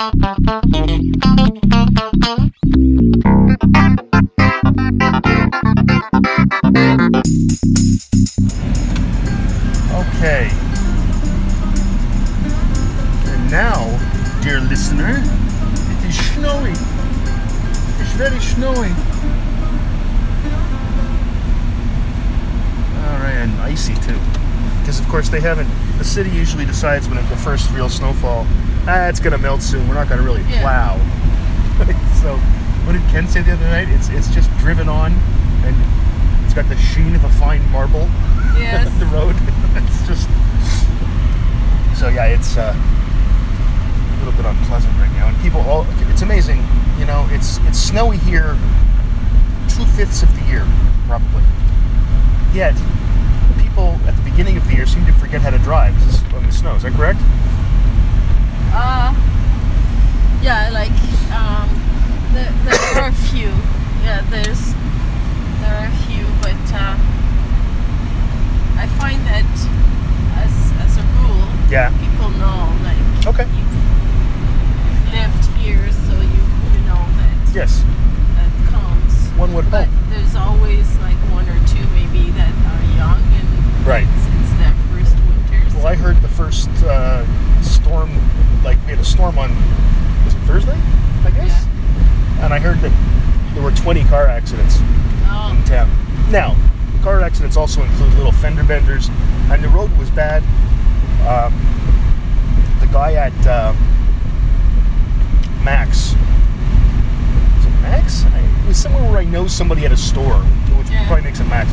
Okay. 0.00 0.08
And 13.26 13.50
now, 13.50 13.84
dear 14.42 14.60
listener, 14.60 15.20
it 15.20 16.04
is 16.08 16.16
snowy. 16.32 16.70
It's 16.70 18.12
very 18.16 18.40
snowy. 18.40 18.88
Alright, 23.04 23.34
and 23.34 23.52
icy 23.60 23.94
too. 23.96 24.18
Because, 24.80 24.98
of 24.98 25.06
course, 25.08 25.28
they 25.28 25.40
haven't. 25.40 25.68
The 25.98 26.04
city 26.04 26.30
usually 26.30 26.64
decides 26.64 27.06
when 27.06 27.18
it, 27.18 27.28
the 27.28 27.36
first 27.36 27.70
real 27.72 27.90
snowfall, 27.90 28.46
ah, 28.86 29.08
it's 29.08 29.20
going 29.20 29.32
to 29.32 29.38
melt 29.38 29.62
soon. 29.62 29.86
We're 29.88 29.94
not 29.94 30.08
going 30.08 30.20
to 30.20 30.24
really 30.26 30.42
Yeah. 30.48 30.62
plow. 30.62 30.96
so, 32.22 32.36
what 32.86 32.92
did 32.92 33.02
Ken 33.10 33.26
say 33.28 33.42
the 33.42 33.52
other 33.52 33.66
night? 33.68 33.88
It's, 33.88 34.08
it's 34.08 34.28
just 34.34 34.50
driven 34.58 34.88
on 34.88 35.12
and 35.64 35.76
it's 36.44 36.54
got 36.54 36.68
the 36.68 36.76
sheen 36.76 37.14
of 37.14 37.24
a 37.24 37.28
fine 37.30 37.62
marble 37.70 38.08
Yes. 38.58 38.88
the 38.98 39.06
road. 39.06 39.36
it's 39.76 40.06
just 40.06 40.28
so 41.98 42.08
yeah, 42.08 42.24
it's 42.26 42.56
uh, 42.56 42.72
a 42.74 44.16
little 44.24 44.32
bit 44.32 44.46
unpleasant 44.46 44.92
right 44.96 45.12
now, 45.12 45.28
and 45.28 45.38
people 45.42 45.60
all. 45.60 45.86
It's 46.10 46.22
amazing, 46.22 46.64
you 46.98 47.04
know. 47.04 47.28
It's 47.30 47.58
it's 47.68 47.78
snowy 47.78 48.16
here, 48.16 48.56
two 49.68 49.84
fifths 49.96 50.22
of 50.22 50.34
the 50.34 50.42
year 50.46 50.66
probably. 51.06 51.42
Yet 52.54 52.74
people 53.60 54.00
at 54.08 54.16
the 54.16 54.22
beginning 54.22 54.56
of 54.56 54.66
the 54.66 54.74
year 54.74 54.86
seem 54.86 55.04
to 55.06 55.12
forget 55.12 55.42
how 55.42 55.50
to 55.50 55.58
drive 55.58 55.94
when 56.32 56.46
the 56.46 56.52
snow. 56.52 56.74
Is 56.74 56.82
that 56.84 56.92
correct? 56.94 57.20
Uh, 58.72 59.12
yeah, 60.42 60.70
like 60.72 60.90
um, 61.34 61.68
there, 62.32 62.50
there 62.64 63.02
are 63.04 63.08
a 63.08 63.12
few. 63.12 63.48
Yeah, 64.02 64.22
there's 64.30 64.72
there 65.60 65.74
are 65.74 65.86
a 65.86 65.96
few, 66.06 66.24
but 66.40 66.56
uh, 66.72 66.96
I 68.78 68.86
find 68.98 69.20
that 69.26 69.44
as 70.38 70.72
as 70.80 70.96
a 70.98 71.02
rule, 71.20 71.44
Yeah. 71.70 71.90
people 71.98 72.30
know 72.38 72.72
like 72.84 73.26
Okay. 73.26 73.44
you've, 73.44 73.76
you've 74.86 75.12
lived 75.12 75.44
here, 75.58 75.90
so 75.92 76.14
you 76.14 76.42
you 76.72 76.80
know 76.86 77.02
that 77.18 77.54
Yes. 77.54 77.84
that 78.36 78.50
comes. 78.70 79.28
One 79.38 79.52
would 79.54 79.70
But 79.70 79.86
hope. 79.88 80.10
there's 80.10 80.34
always 80.36 80.96
like 80.98 81.16
one 81.34 81.48
or 81.48 81.58
two 81.66 81.84
maybe 81.92 82.30
that 82.32 82.54
are 82.54 82.96
young 82.96 83.20
and 83.34 83.86
Right. 83.86 84.06
it's, 84.08 84.26
it's 84.40 84.52
their 84.60 84.74
first 84.92 85.16
winter. 85.28 85.76
Well, 85.76 85.86
I 85.88 85.94
heard 85.96 86.20
the 86.22 86.28
first 86.28 86.68
uh, 86.84 87.24
storm, 87.62 88.10
like 88.64 88.78
we 88.86 88.92
had 88.92 89.00
a 89.00 89.04
storm 89.04 89.38
on, 89.38 89.50
was 90.24 90.34
it 90.34 90.38
Thursday? 90.46 90.78
I 91.26 91.30
guess. 91.30 91.66
And 92.40 92.54
I 92.54 92.58
heard 92.58 92.78
that 92.80 92.92
there 93.54 93.62
were 93.62 93.72
20 93.72 93.99
car 94.10 94.26
accidents. 94.26 94.76
Oh, 95.30 95.54
in 95.56 95.64
town. 95.64 95.88
Now, 96.30 96.56
car 97.02 97.20
accidents 97.20 97.56
also 97.56 97.82
include 97.82 98.12
little 98.14 98.32
fender 98.32 98.64
benders, 98.64 99.08
and 99.50 99.62
the 99.62 99.68
road 99.68 99.96
was 99.98 100.10
bad. 100.10 100.42
Um, 101.26 101.54
the 102.80 102.86
guy 102.92 103.12
at 103.14 103.32
um, 103.46 103.76
Max, 105.64 106.14
was 107.56 107.66
it 107.66 107.70
Max? 107.82 108.24
I, 108.24 108.38
it 108.64 108.66
was 108.68 108.76
somewhere 108.76 109.08
where 109.10 109.20
I 109.20 109.24
know 109.24 109.46
somebody 109.46 109.84
at 109.84 109.92
a 109.92 109.96
store, 109.96 110.40
which 110.76 110.90
Yeah. 110.90 111.06
probably 111.06 111.22
makes 111.24 111.38
it 111.40 111.44
Max. 111.46 111.70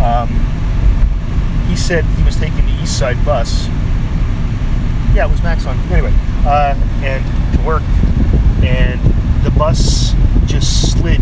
Um, 0.00 0.28
he 1.68 1.76
said 1.76 2.04
he 2.06 2.22
was 2.24 2.36
taking 2.36 2.64
the 2.64 2.82
East 2.82 2.98
Side 2.98 3.22
bus. 3.24 3.66
Yeah, 5.14 5.26
it 5.26 5.30
was 5.30 5.42
Max 5.42 5.66
on. 5.66 5.78
Anyway, 5.92 6.12
uh, 6.46 6.74
and 7.02 7.22
to 7.58 7.62
work, 7.66 7.82
and 8.64 8.98
the 9.44 9.50
bus 9.50 10.14
just 10.46 10.92
slid 10.92 11.20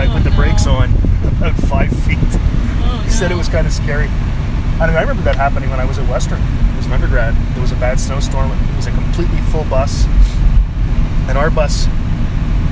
as 0.00 0.08
the 0.08 0.12
guy 0.12 0.12
Oh, 0.12 0.22
put 0.22 0.24
the 0.24 0.36
brakes 0.36 0.66
on 0.66 0.92
about 1.36 1.54
five 1.68 1.90
feet. 2.04 2.18
oh, 2.22 3.02
He 3.04 3.10
said 3.10 3.30
it 3.30 3.36
was 3.36 3.48
kind 3.48 3.66
of 3.66 3.72
scary. 3.72 4.08
I 4.80 4.86
don't. 4.86 4.96
I 4.96 5.00
remember 5.02 5.22
that 5.22 5.36
happening 5.36 5.68
when 5.70 5.80
I 5.80 5.84
was 5.84 5.98
at 5.98 6.08
Western. 6.08 6.40
I 6.40 6.76
was 6.76 6.86
an 6.86 6.92
undergrad. 6.92 7.34
There 7.54 7.60
was 7.60 7.72
a 7.72 7.76
bad 7.76 8.00
snowstorm. 8.00 8.50
It 8.50 8.76
was 8.76 8.86
a 8.86 8.92
completely 8.92 9.40
full 9.52 9.64
bus, 9.64 10.06
and 11.28 11.36
our 11.36 11.50
bus 11.50 11.86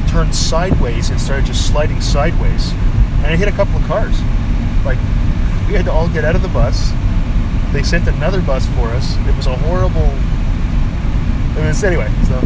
turned 0.08 0.34
sideways 0.34 1.10
and 1.10 1.20
started 1.20 1.44
just 1.44 1.66
sliding 1.66 2.00
sideways, 2.00 2.72
and 3.22 3.32
it 3.34 3.38
hit 3.38 3.48
a 3.48 3.52
couple 3.52 3.76
of 3.76 3.84
cars. 3.86 4.18
Like 4.86 4.98
we 5.68 5.74
had 5.74 5.84
to 5.84 5.92
all 5.92 6.08
get 6.08 6.24
out 6.24 6.34
of 6.34 6.40
the 6.40 6.48
bus. 6.48 6.92
They 7.72 7.82
sent 7.82 8.08
another 8.08 8.40
bus 8.40 8.64
for 8.68 8.88
us. 8.96 9.16
It 9.28 9.36
was 9.36 9.46
a 9.46 9.56
horrible. 9.56 10.08
It 11.60 11.66
was 11.66 11.84
anyway. 11.84 12.08
So, 12.26 12.40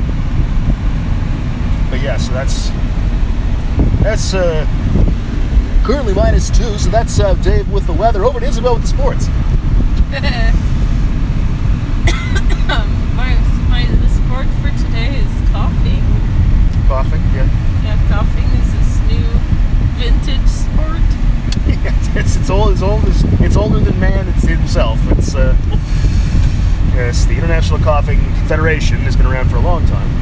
but 1.89 2.01
yeah. 2.03 2.17
So 2.17 2.33
that's 2.33 2.71
that's 4.03 4.35
uh, 4.35 4.67
currently 5.85 6.15
minus 6.15 6.51
two. 6.51 6.79
So 6.79 6.91
that's 6.91 7.21
uh, 7.21 7.35
Dave 7.35 7.71
with 7.71 7.87
the 7.87 7.93
weather. 7.93 8.25
Over 8.25 8.41
to 8.41 8.47
Isabel 8.47 8.75
with 8.75 8.83
the 8.83 8.89
sports. 8.89 9.29
my, 13.15 13.37
my 13.71 13.87
the 13.87 14.09
sport 14.09 14.47
for 14.61 14.71
today 14.85 15.17
is 15.17 15.51
coughing. 15.51 16.03
Coughing. 16.89 17.23
Yeah. 17.33 17.49
Yeah, 17.85 18.09
coughing 18.09 18.45
is 18.61 18.73
this 18.75 19.01
new 19.09 19.27
vintage 19.97 20.49
sport. 20.49 21.03
it's, 22.17 22.37
it's 22.37 22.51
old. 22.51 22.73
It's 22.73 22.83
old 22.83 23.05
as 23.05 23.25
it's 23.41 23.57
older 23.57 23.79
than 23.79 23.99
man. 24.01 24.29
It's 24.29 24.45
himself. 24.45 24.99
It's 25.13 25.35
uh, 25.35 25.57
yes. 26.95 27.25
The 27.27 27.35
International 27.35 27.79
Coughing 27.79 28.21
Federation 28.47 28.99
has 28.99 29.17
been 29.17 29.27
around 29.27 29.49
for 29.49 29.57
a 29.57 29.61
long 29.61 29.87
time. 29.87 30.22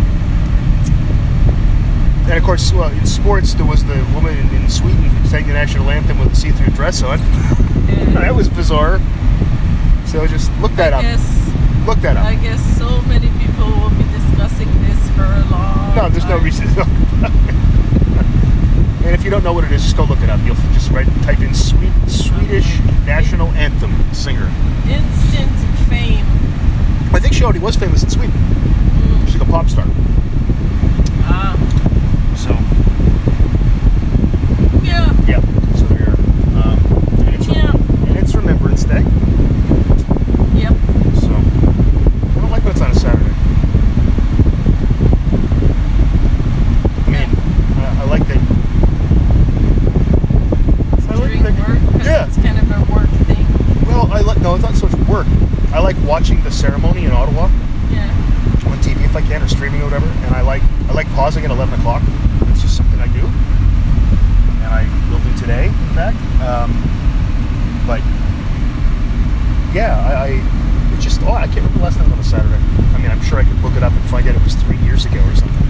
And 2.30 2.38
of 2.38 2.44
course, 2.44 2.72
well, 2.72 2.90
in 2.90 3.06
sports, 3.06 3.54
there 3.54 3.66
was 3.66 3.84
the 3.84 3.96
woman 4.14 4.38
in, 4.38 4.54
in 4.54 4.70
Sweden 4.70 5.02
who 5.02 5.28
sang 5.28 5.48
the 5.48 5.52
national 5.52 5.90
anthem 5.90 6.20
with 6.20 6.32
a 6.32 6.36
see-through 6.36 6.72
dress 6.74 7.02
on. 7.02 7.18
that 8.14 8.34
was 8.34 8.48
bizarre. 8.48 9.00
So 10.06 10.24
just 10.28 10.50
look 10.60 10.72
that 10.72 10.92
I 10.94 10.98
up. 10.98 11.02
guess 11.02 11.50
Look 11.86 11.98
that 12.02 12.16
up. 12.16 12.26
I 12.26 12.34
guess 12.36 12.60
so 12.78 13.00
many 13.02 13.28
people 13.40 13.66
will 13.66 13.90
be 13.90 14.04
discussing 14.12 14.68
this 14.82 15.10
for 15.16 15.24
a 15.24 15.44
long. 15.50 15.96
No, 15.96 16.08
there's 16.08 16.26
no 16.26 16.38
reason 16.38 16.68
to 16.68 16.74
talk 16.74 16.86
about 16.86 17.30
it. 17.32 17.54
And 19.00 19.18
if 19.18 19.24
you 19.24 19.30
don't 19.30 19.42
know 19.42 19.54
what 19.54 19.64
it 19.64 19.72
is, 19.72 19.82
just 19.82 19.96
go 19.96 20.04
look 20.04 20.20
it 20.20 20.28
up. 20.28 20.38
You'll 20.44 20.54
just 20.74 20.90
write, 20.92 21.06
type 21.22 21.40
in 21.40 21.52
Sweet, 21.54 21.90
Swedish 22.06 22.78
national 23.06 23.48
anthem 23.52 23.90
singer. 24.14 24.52
Instant 24.86 25.50
fame. 25.88 26.24
I 27.12 27.18
think 27.18 27.32
she 27.32 27.42
already 27.42 27.58
was 27.58 27.74
famous 27.74 28.04
in 28.04 28.10
Sweden. 28.10 28.36
She's 29.24 29.36
like 29.36 29.48
a 29.48 29.50
pop 29.50 29.68
star. 29.68 29.86
Ah, 31.26 31.56
So 32.40 32.50
yeah, 34.82 35.12
yeah. 35.28 35.40
So 35.76 35.84
there. 35.94 36.14
Um, 36.56 36.78
and 37.26 37.34
it's 37.34 37.46
Yeah. 37.46 37.72
and 38.08 38.16
it's 38.16 38.34
Remembrance 38.34 38.84
Day. 38.84 39.02
yep. 40.54 40.72
So 41.20 41.32
I 41.34 42.40
don't 42.40 42.50
like 42.50 42.62
when 42.64 42.72
it's 42.72 42.80
on 42.80 42.90
a 42.90 42.94
Saturday. 42.94 43.34
I 47.06 47.10
mean, 47.10 47.30
I, 47.78 48.00
I 48.00 48.04
like 48.04 48.26
that. 48.26 48.40
I 51.08 51.14
like 51.14 51.42
that- 51.42 51.68
work, 51.68 52.04
Yeah. 52.04 52.26
it's 52.26 52.36
kind 52.38 52.58
of 52.58 52.70
a 52.70 52.92
work 52.92 53.10
thing. 53.26 53.46
Well, 53.86 54.08
I 54.12 54.20
like 54.20 54.38
no, 54.40 54.54
it's 54.54 54.62
not 54.64 54.74
so 54.76 54.88
much 54.88 55.08
work. 55.08 55.26
I 55.72 55.78
like 55.80 55.96
watching 56.06 56.42
the 56.42 56.50
ceremony 56.50 57.04
in 57.04 57.12
Ottawa 57.12 57.48
Yeah. 57.90 58.08
on 58.66 58.78
TV 58.82 59.04
if 59.04 59.14
I 59.14 59.20
can, 59.20 59.42
or 59.42 59.48
streaming 59.48 59.82
or 59.82 59.84
whatever. 59.84 60.06
And 60.24 60.34
I 60.34 60.40
like 60.40 60.62
I 60.88 60.92
like 60.92 61.06
pausing 61.14 61.44
at 61.44 61.50
eleven 61.50 61.78
o'clock. 61.78 62.02
It's 62.50 62.62
just 62.62 62.76
something 62.76 62.98
I 63.00 63.06
do, 63.06 63.24
and 63.24 64.64
I 64.66 64.84
will 65.10 65.18
do 65.20 65.32
today, 65.50 65.66
in 65.66 65.94
fact. 65.94 66.16
Um, 66.46 66.70
but 67.86 68.00
yeah, 69.74 69.98
I, 69.98 70.38
I 70.94 71.00
just 71.00 71.20
oh 71.22 71.32
I 71.32 71.46
can't 71.46 71.66
remember 71.66 71.80
last 71.80 71.96
time 71.96 72.12
on 72.12 72.18
a 72.18 72.24
Saturday. 72.24 72.62
I 72.94 72.98
mean, 72.98 73.10
I'm 73.10 73.20
sure 73.22 73.38
I 73.38 73.44
could 73.44 73.60
look 73.62 73.74
it 73.74 73.82
up 73.82 73.92
and 73.92 74.02
find 74.08 74.28
out 74.28 74.36
it 74.36 74.44
was 74.44 74.54
three 74.54 74.78
years 74.78 75.06
ago 75.06 75.18
or 75.18 75.34
something, 75.34 75.66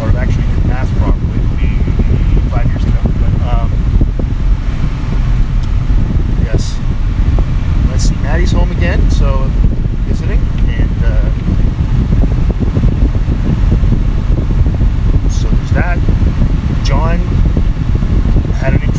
or 0.00 0.08
if 0.08 0.14
actually 0.14 0.46
did 0.54 0.66
math 0.66 0.90
properly, 0.98 1.40
five 2.50 2.66
years 2.70 2.84
ago. 2.84 3.00
But 3.18 3.34
um, 3.42 3.70
yes, 6.46 6.78
let's 7.90 8.04
see. 8.04 8.14
Maddie's 8.22 8.52
home 8.52 8.70
again, 8.70 9.10
so 9.10 9.46
visiting, 10.06 10.40
and 10.68 11.04
uh, 11.04 11.30
that. 15.72 15.96
John 16.84 17.18
had 18.60 18.74
an 18.74 18.91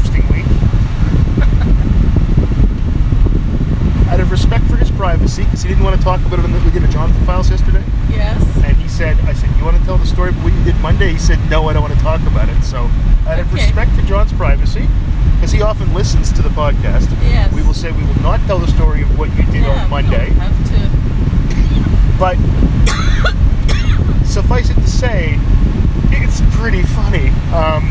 respect 4.33 4.65
for 4.65 4.77
his 4.77 4.89
privacy 4.89 5.44
because 5.44 5.62
he 5.62 5.69
didn't 5.69 5.83
want 5.83 5.95
to 5.95 6.01
talk 6.01 6.19
about 6.25 6.39
it. 6.39 6.41
The, 6.41 6.59
we 6.65 6.71
did 6.71 6.83
a 6.83 6.88
Jonathan 6.88 7.24
Files 7.24 7.51
yesterday. 7.51 7.83
Yes. 8.09 8.41
And 8.65 8.75
he 8.77 8.88
said, 8.88 9.15
I 9.30 9.33
said, 9.33 9.56
you 9.57 9.63
want 9.63 9.77
to 9.77 9.83
tell 9.85 10.00
the 10.00 10.07
story 10.07 10.30
of 10.30 10.44
what 10.44 10.51
you 10.51 10.63
did 10.63 10.75
Monday? 10.77 11.12
He 11.12 11.19
said, 11.19 11.38
no, 11.51 11.69
I 11.69 11.74
don't 11.74 11.83
want 11.83 11.94
to 11.94 12.00
talk 12.00 12.19
about 12.21 12.50
it. 12.50 12.59
So 12.63 12.89
out 13.30 13.39
of 13.39 13.53
respect 13.53 13.95
to 13.95 14.01
John's 14.07 14.33
privacy, 14.33 14.88
because 15.35 15.51
he 15.51 15.62
often 15.62 15.94
listens 15.94 16.31
to 16.33 16.41
the 16.41 16.50
podcast, 16.50 17.12
yes. 17.21 17.53
we 17.53 17.62
will 17.62 17.75
say 17.75 17.91
we 17.91 18.03
will 18.03 18.21
not 18.21 18.39
tell 18.47 18.57
the 18.57 18.65
story 18.71 19.03
of 19.03 19.19
what 19.19 19.30
you 19.38 19.44
did 19.53 19.62
yeah, 19.62 19.83
on 19.83 19.89
Monday. 19.91 20.31
Have 20.41 20.57
to. 20.74 20.81
But 22.18 22.38
suffice 24.25 24.71
it 24.71 24.81
to 24.81 24.88
say, 24.88 25.38
it's 26.09 26.41
pretty 26.57 26.81
funny. 26.81 27.30
Um, 27.53 27.85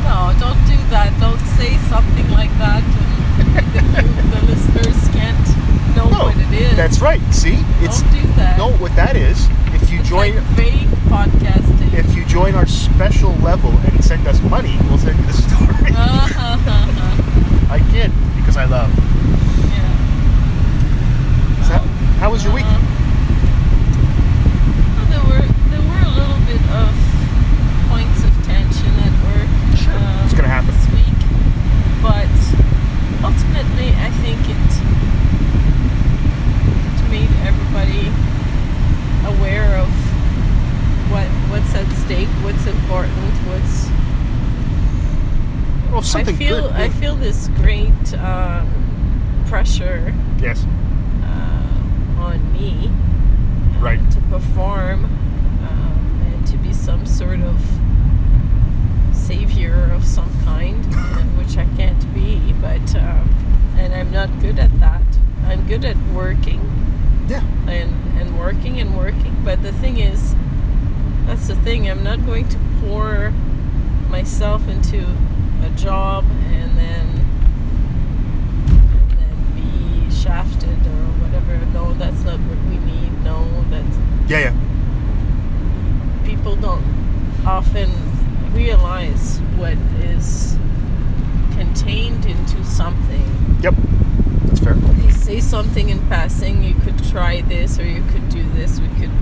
no, 0.00 0.32
don't 0.40 0.64
do 0.64 0.80
that. 0.88 1.12
Don't 1.20 1.40
say 1.60 1.76
something 1.92 2.30
like 2.30 2.50
that 2.56 3.03
the 3.36 4.40
listeners 4.46 5.08
can't 5.14 5.96
know 5.96 6.08
no, 6.10 6.24
what 6.26 6.36
it 6.36 6.52
is. 6.52 6.76
That's 6.76 7.00
right. 7.00 7.20
See, 7.32 7.58
it's 7.80 8.02
Don't 8.02 8.12
do 8.12 8.22
that. 8.34 8.58
no. 8.58 8.70
What 8.78 8.94
that 8.96 9.16
is, 9.16 9.48
if 9.74 9.90
you 9.90 10.00
it's 10.00 10.08
join 10.08 10.34
like 10.34 10.44
vague 10.56 10.88
podcasting, 11.10 11.92
if 11.94 12.14
you 12.14 12.24
join 12.26 12.54
our 12.54 12.66
special 12.66 13.32
level 13.36 13.70
and 13.70 14.04
send 14.04 14.26
us 14.26 14.40
money, 14.42 14.76
we'll 14.84 14.98
send 14.98 15.18
you 15.18 15.26
the 15.26 15.32
story. 15.32 15.92
Uh-huh, 15.94 16.54
uh-huh. 16.70 17.72
I 17.74 17.78
kid 17.90 18.12
because 18.36 18.56
I 18.56 18.64
love. 18.66 18.90
Yeah. 19.70 19.94
How, 21.64 21.78
how 22.18 22.30
was 22.30 22.44
your 22.44 22.52
week? 22.54 22.64
Uh, 22.66 22.93
I'm 72.24 72.30
going 72.30 72.48
to 72.48 72.58
pour 72.80 73.32
myself 74.08 74.66
into 74.66 75.06
a 75.62 75.68
job 75.76 76.24
and 76.24 76.78
then 76.78 77.06
and 78.66 79.10
then 79.10 79.54
be 79.54 80.10
shafted 80.10 80.70
or 80.70 81.04
whatever. 81.20 81.62
No, 81.74 81.92
that's 81.92 82.24
not 82.24 82.40
what 82.40 82.56
we 82.70 82.78
need. 82.78 83.12
No, 83.24 83.46
that's 83.68 83.98
yeah, 84.26 84.38
yeah. 84.38 86.24
People 86.24 86.56
don't 86.56 86.82
often 87.46 87.90
realize 88.54 89.40
what 89.56 89.76
is 90.00 90.56
contained 91.52 92.24
into 92.24 92.64
something. 92.64 93.58
Yep. 93.60 93.74
That's 94.46 94.60
fair. 94.60 94.72
They 94.72 95.10
say 95.10 95.40
something 95.40 95.90
in 95.90 96.00
passing, 96.08 96.64
you 96.64 96.74
could 96.76 97.04
try 97.04 97.42
this 97.42 97.78
or 97.78 97.84
you 97.84 98.02
could 98.12 98.30
do 98.30 98.48
this, 98.52 98.80
we 98.80 98.88
could 98.98 99.12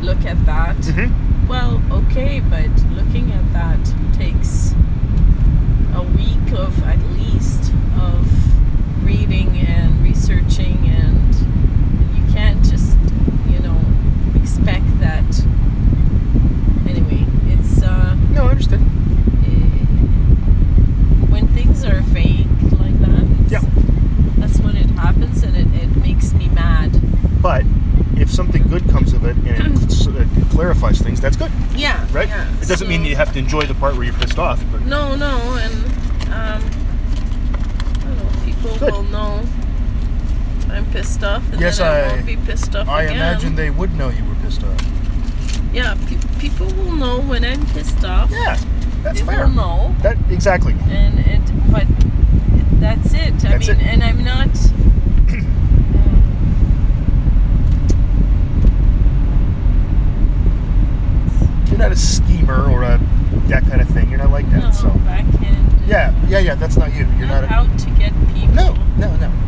look 0.00 0.24
at 0.24 0.46
that. 0.46 0.76
Mm-hmm 0.76 1.23
well, 1.48 1.82
okay, 1.90 2.40
but 2.40 2.70
looking 2.92 3.32
at 3.32 3.52
that 3.52 3.78
takes 4.14 4.72
a 5.94 6.02
week 6.02 6.43
enjoy 33.36 33.62
the 33.62 33.74
part 33.74 33.94
where 33.94 34.04
you're 34.04 34.14
pissed 34.14 34.38
off. 34.38 34.62
But. 34.72 34.82
No, 34.82 35.14
no, 35.16 35.38
and 35.60 35.74
um, 36.32 36.62
know, 38.16 38.44
people 38.44 38.76
Good. 38.78 38.92
will 38.92 39.02
know 39.04 39.42
I'm 40.70 40.86
pissed 40.90 41.22
off, 41.22 41.42
and 41.52 41.60
yes, 41.60 41.78
then 41.78 41.86
I, 41.86 42.00
I 42.10 42.14
won't 42.14 42.26
be 42.26 42.36
pissed 42.36 42.74
off 42.74 42.88
I 42.88 43.02
again. 43.04 43.16
imagine 43.16 43.54
they 43.54 43.70
would 43.70 43.94
know 43.94 44.08
you 44.08 44.24
were 44.24 44.34
pissed 44.36 44.62
off. 44.64 44.80
Yeah, 45.72 45.94
pe- 46.06 46.38
people 46.38 46.66
will 46.66 46.92
know 46.92 47.20
when 47.20 47.44
I'm 47.44 47.64
pissed 47.66 48.04
off. 48.04 48.30
Yeah, 48.30 48.56
that's 49.02 49.20
they 49.20 49.26
fair. 49.26 49.46
Will 49.46 49.54
know. 49.54 49.94
That 50.02 50.16
exactly. 50.30 50.74
And 50.88 51.18
it, 51.20 51.70
but 51.70 51.82
it, 51.82 52.80
that's 52.80 53.12
it. 53.14 53.34
I 53.44 53.50
that's 53.58 53.68
mean, 53.68 53.80
it. 53.80 53.86
and 53.86 54.02
I'm 54.02 54.24
not. 54.24 54.48
Um, 55.94 56.22
you're 61.68 61.78
not 61.78 61.92
a 61.92 61.96
that 63.48 63.62
kind 63.66 63.80
of 63.80 63.88
thing. 63.88 64.08
You're 64.10 64.18
not 64.18 64.30
like 64.30 64.48
that. 64.50 64.62
No, 64.62 64.70
so. 64.70 64.88
Yeah, 65.86 66.14
yeah, 66.28 66.38
yeah. 66.38 66.54
That's 66.54 66.76
not 66.76 66.92
you. 66.94 67.06
You're 67.18 67.28
not, 67.28 67.42
not 67.42 67.50
a, 67.50 67.52
out 67.52 67.78
to 67.80 67.90
get 67.90 68.12
people. 68.32 68.54
No, 68.54 68.74
no, 68.96 69.14
no. 69.16 69.43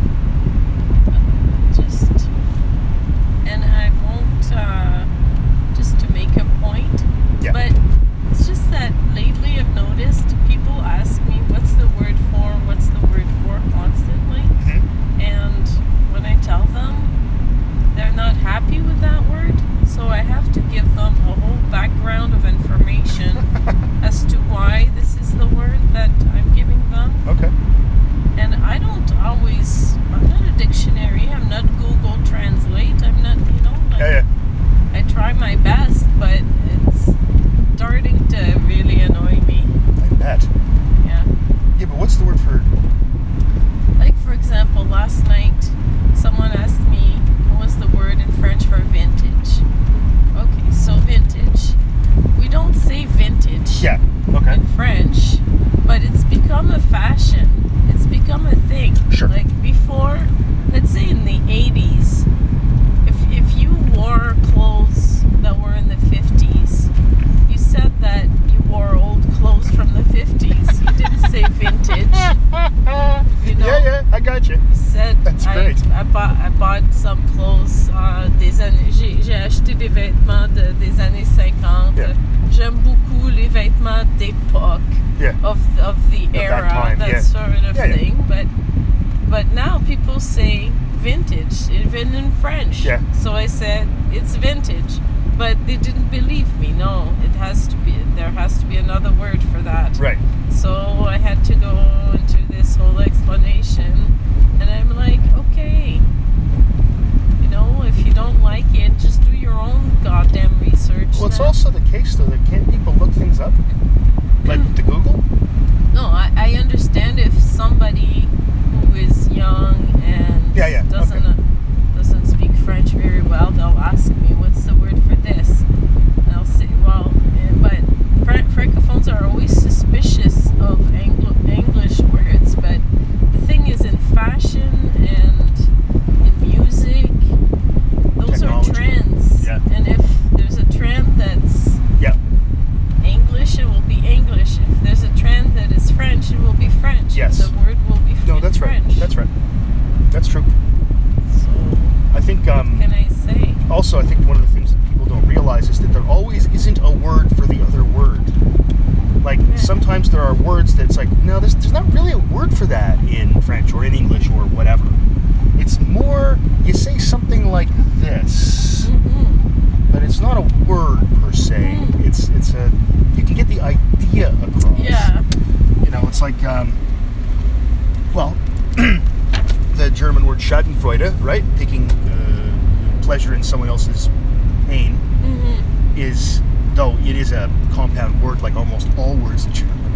Pain 184.66 184.94
hmm 184.96 185.98
is, 185.98 186.42
though 186.74 186.94
it 186.98 187.16
is 187.16 187.32
a 187.32 187.50
compound 187.72 188.20
word 188.22 188.42
like 188.42 188.54
almost 188.54 188.86
all 188.98 189.14
words 189.16 189.46
in 189.46 189.52
German. 189.52 189.92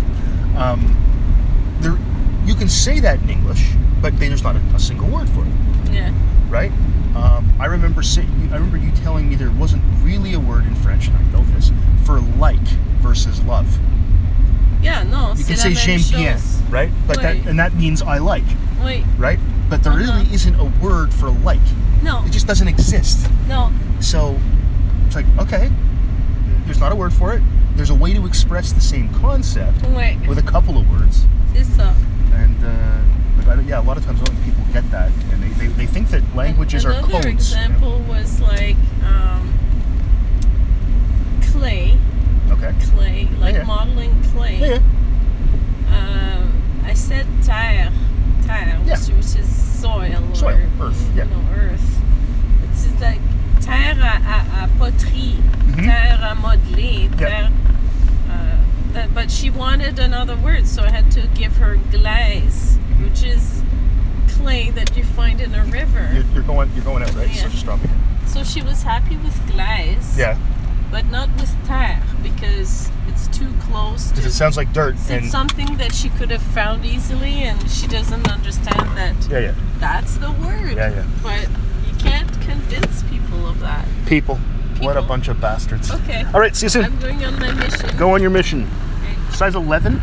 Um, 0.57 0.97
there, 1.81 1.99
you 2.47 2.55
can 2.55 2.69
say 2.69 3.01
that 3.01 3.21
in 3.23 3.29
English, 3.31 3.73
but 4.01 4.19
there's 4.19 4.43
not 4.43 4.57
a, 4.57 4.61
a 4.75 4.79
single 4.79 5.09
word 5.09 5.29
for 5.31 5.45
it, 5.45 5.93
Yeah. 5.93 6.11
right? 6.49 6.73
Um, 7.15 7.53
I 7.61 7.67
remember 7.67 8.03
say, 8.03 8.23
I 8.51 8.55
remember 8.55 8.79
you 8.79 8.91
telling 8.93 9.29
me 9.29 9.35
there 9.35 9.51
wasn't 9.51 9.83
really 10.03 10.33
a 10.35 10.41
word 10.41 10.65
in 10.65 10.75
French, 10.77 11.09
and 11.09 11.17
I 11.19 11.23
know 11.33 11.43
this, 11.55 11.71
for 12.05 12.21
like 12.39 12.67
versus 13.03 13.43
love. 13.45 13.69
Yeah, 14.83 15.03
no, 15.03 15.35
You 15.37 15.45
can 15.45 15.57
say 15.57 15.75
j'aime 15.75 16.01
bien, 16.11 16.39
right? 16.71 16.91
But 17.07 17.21
that 17.21 17.37
and 17.47 17.59
that 17.59 17.75
means 17.75 18.01
I 18.01 18.17
like, 18.19 18.45
Oui. 18.83 19.05
right? 19.19 19.39
But 19.69 19.83
there 19.83 19.93
Uh-huh. 19.93 20.01
really 20.19 20.33
isn't 20.33 20.55
a 20.59 20.65
word 20.83 21.13
for 21.13 21.29
like. 21.29 21.61
No, 22.03 22.25
It 22.25 22.33
just 22.33 22.47
doesn't 22.47 22.69
exist. 22.69 23.29
no. 23.49 23.71
So 24.01 24.39
it's 25.07 25.15
like 25.15 25.27
okay, 25.39 25.71
there's 26.65 26.81
not 26.81 26.93
a 26.93 26.97
word 26.97 27.13
for 27.13 27.33
it. 27.35 27.43
There's 27.77 27.91
a 27.91 27.95
way 27.95 28.13
to 28.15 28.27
express 28.27 28.73
the 28.73 28.81
same 28.81 29.13
concept 29.15 29.79
Ouais, 29.95 30.19
with 30.29 30.39
a 30.39 30.43
couple 30.43 30.77
of 30.79 30.91
words, 30.91 31.27
ça. 31.55 31.95
and 32.35 32.65
uh, 32.65 33.01
but 33.37 33.59
I, 33.59 33.61
yeah, 33.63 33.81
a 33.81 33.83
lot 33.83 33.97
of 33.97 34.05
times 34.05 34.21
don't 34.21 34.37
people 34.45 34.63
get 34.73 34.91
that, 34.91 35.11
and 35.33 35.43
they, 35.43 35.49
they, 35.51 35.67
they 35.69 35.87
think 35.87 36.09
that 36.09 36.23
languages 36.35 36.85
are 36.85 36.93
Another 36.93 37.09
codes. 37.13 37.25
you 37.25 37.57
know? 37.57 37.63
example 37.63 37.99
was 38.09 38.41
like 38.41 38.77
um, 39.05 39.53
clay, 41.53 41.97
Okay. 42.51 42.75
clay, 42.95 43.29
like 43.39 43.55
Yeah. 43.55 43.63
modeling 43.65 44.23
clay. 44.35 44.59
Yeah. 44.61 44.79
Um, 45.97 46.53
I 46.85 46.95
said 46.95 47.27
terre, 47.43 47.93
terre, 48.47 48.79
Yeah. 48.85 48.99
which, 48.99 49.09
which 49.09 49.37
is 49.41 49.49
soil, 49.81 50.23
Soil, 50.35 50.59
or, 50.81 50.87
earth, 50.89 51.11
yeah. 51.15 51.25
You 51.25 51.31
know, 51.31 51.45
earth. 51.55 52.01
It's 52.71 52.85
just 52.85 53.01
like 53.01 53.21
terre 53.61 53.97
à, 54.03 54.65
à, 54.65 54.69
poterie, 54.79 55.39
Mhm. 55.67 55.85
terre 55.85 56.21
à 56.23 56.35
modeler, 56.35 57.09
Yeah. 57.19 57.29
terre. 57.29 57.51
Uh, 58.29 58.93
that- 58.95 59.15
but 59.15 59.31
she 59.31 59.51
wanted 59.51 59.99
another 59.99 60.37
word, 60.37 60.67
so 60.67 60.83
I 60.85 60.91
had 60.91 61.11
to 61.13 61.23
give 61.35 61.57
her 61.59 61.77
glaise, 61.91 62.77
Mm-hmm. 62.79 63.05
which 63.05 63.23
is 63.23 63.63
clay 64.39 64.71
that 64.71 64.97
you 64.97 65.05
find 65.05 65.41
in 65.41 65.55
a 65.55 65.65
river. 65.65 66.09
You're, 66.13 66.25
you're 66.35 66.43
going 66.43 66.71
you're 66.75 66.85
going 66.85 67.03
out 67.03 67.15
right. 67.15 67.35
So 67.35 67.49
just 67.49 67.67
it. 67.67 67.91
So 68.27 68.45
she 68.45 68.63
was 68.63 68.83
happy 68.85 69.17
with 69.17 69.37
glaise, 69.53 70.17
Yeah, 70.17 70.37
but 70.91 71.11
not 71.11 71.29
with 71.39 71.53
terre 71.67 72.01
because 72.23 72.91
it's 73.09 73.27
too 73.29 73.53
close 73.69 74.09
because 74.09 74.23
to 74.25 74.29
it 74.29 74.33
sounds 74.33 74.57
like 74.57 74.73
dirt, 74.73 74.97
it's 75.09 75.31
something 75.31 75.77
that 75.79 75.93
she 75.95 76.09
could 76.11 76.31
have 76.31 76.43
found 76.43 76.85
easily, 76.85 77.43
and 77.43 77.59
she 77.71 77.87
doesn't 77.87 78.29
understand 78.31 78.97
that 78.97 79.15
yeah, 79.31 79.39
yeah, 79.41 79.53
that's 79.79 80.17
the 80.17 80.31
word. 80.31 80.77
yeah, 80.77 80.91
yeah. 80.91 81.03
But 81.23 81.49
convince 82.41 83.03
people 83.05 83.47
of 83.47 83.61
that. 83.61 83.87
People, 84.07 84.37
what 84.81 84.97
a 84.97 85.03
bunch 85.03 85.29
of 85.29 85.41
bastards. 85.41 85.91
Okay. 85.91 86.25
All 86.35 86.41
right, 86.41 86.55
see 86.57 86.67
you 86.67 86.71
soon. 86.71 86.85
I'm 86.85 86.99
going 87.01 87.25
on 87.25 87.39
my 87.39 87.53
mission. 87.53 87.97
Go 87.97 88.15
on 88.15 88.21
your 88.23 88.31
mission. 88.31 88.69
Okay. 89.03 89.15
Size 89.33 89.55
11? 89.55 90.01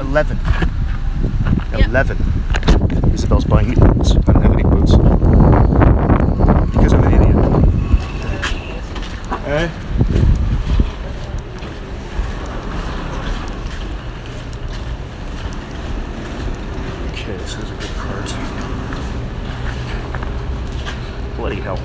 11. 0.00 0.38
Yeah. 1.72 1.86
11. 1.86 2.16
Isabel's 3.12 3.44
buying 3.44 3.68
me 3.70 3.74
boots. 3.74 4.12
I 4.12 4.32
don't 4.32 4.42
have 4.42 4.52
any 4.52 4.62
boots. 4.62 4.92
Because 6.72 6.92
I'm 6.92 7.04
an 7.04 7.12
idiot. 7.14 7.36
Eh? 9.48 9.68
Okay, 17.12 17.36
this 17.36 17.54
is 17.56 17.70
a 17.70 17.74
good 17.74 17.94
cart. 17.96 18.28
Bloody 21.36 21.60
hell. 21.60 21.78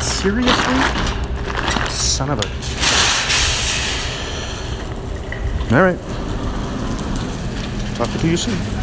Seriously? 0.00 0.78
Son 1.90 2.30
of 2.30 2.38
a. 2.38 2.46
All 5.74 5.82
right. 5.82 5.98
Talk 7.96 8.08
to 8.20 8.21
you 8.32 8.38
soon. 8.38 8.81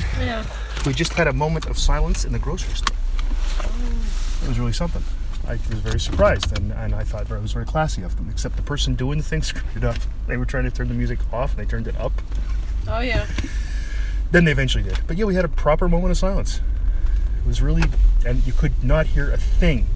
Night. 0.00 0.06
Yeah. 0.18 0.44
We 0.86 0.92
just 0.92 1.12
had 1.14 1.26
a 1.26 1.32
moment 1.32 1.66
of 1.66 1.78
silence 1.78 2.24
in 2.24 2.32
the 2.32 2.38
grocery 2.38 2.74
store. 2.74 2.96
It 4.42 4.48
was 4.48 4.58
really 4.58 4.72
something. 4.72 5.02
I 5.46 5.52
was 5.52 5.80
very 5.80 6.00
surprised, 6.00 6.56
and, 6.56 6.72
and 6.72 6.94
I 6.94 7.04
thought 7.04 7.30
it 7.30 7.42
was 7.42 7.52
very 7.52 7.66
classy 7.66 8.02
of 8.02 8.16
them. 8.16 8.28
Except 8.30 8.56
the 8.56 8.62
person 8.62 8.94
doing 8.94 9.18
the 9.18 9.24
thing 9.24 9.42
screwed 9.42 9.76
it 9.76 9.84
up. 9.84 9.96
They 10.26 10.36
were 10.36 10.46
trying 10.46 10.64
to 10.64 10.70
turn 10.70 10.88
the 10.88 10.94
music 10.94 11.18
off, 11.32 11.56
and 11.56 11.60
they 11.64 11.70
turned 11.70 11.86
it 11.86 11.96
up. 11.96 12.12
Oh 12.88 13.00
yeah. 13.00 13.26
Then 14.30 14.44
they 14.44 14.52
eventually 14.52 14.84
did. 14.84 15.00
But 15.06 15.16
yeah, 15.16 15.26
we 15.26 15.34
had 15.34 15.44
a 15.44 15.48
proper 15.48 15.88
moment 15.88 16.10
of 16.10 16.18
silence. 16.18 16.60
It 17.38 17.46
was 17.46 17.60
really, 17.60 17.84
and 18.26 18.46
you 18.46 18.52
could 18.52 18.82
not 18.82 19.08
hear 19.08 19.30
a 19.30 19.36
thing, 19.36 19.86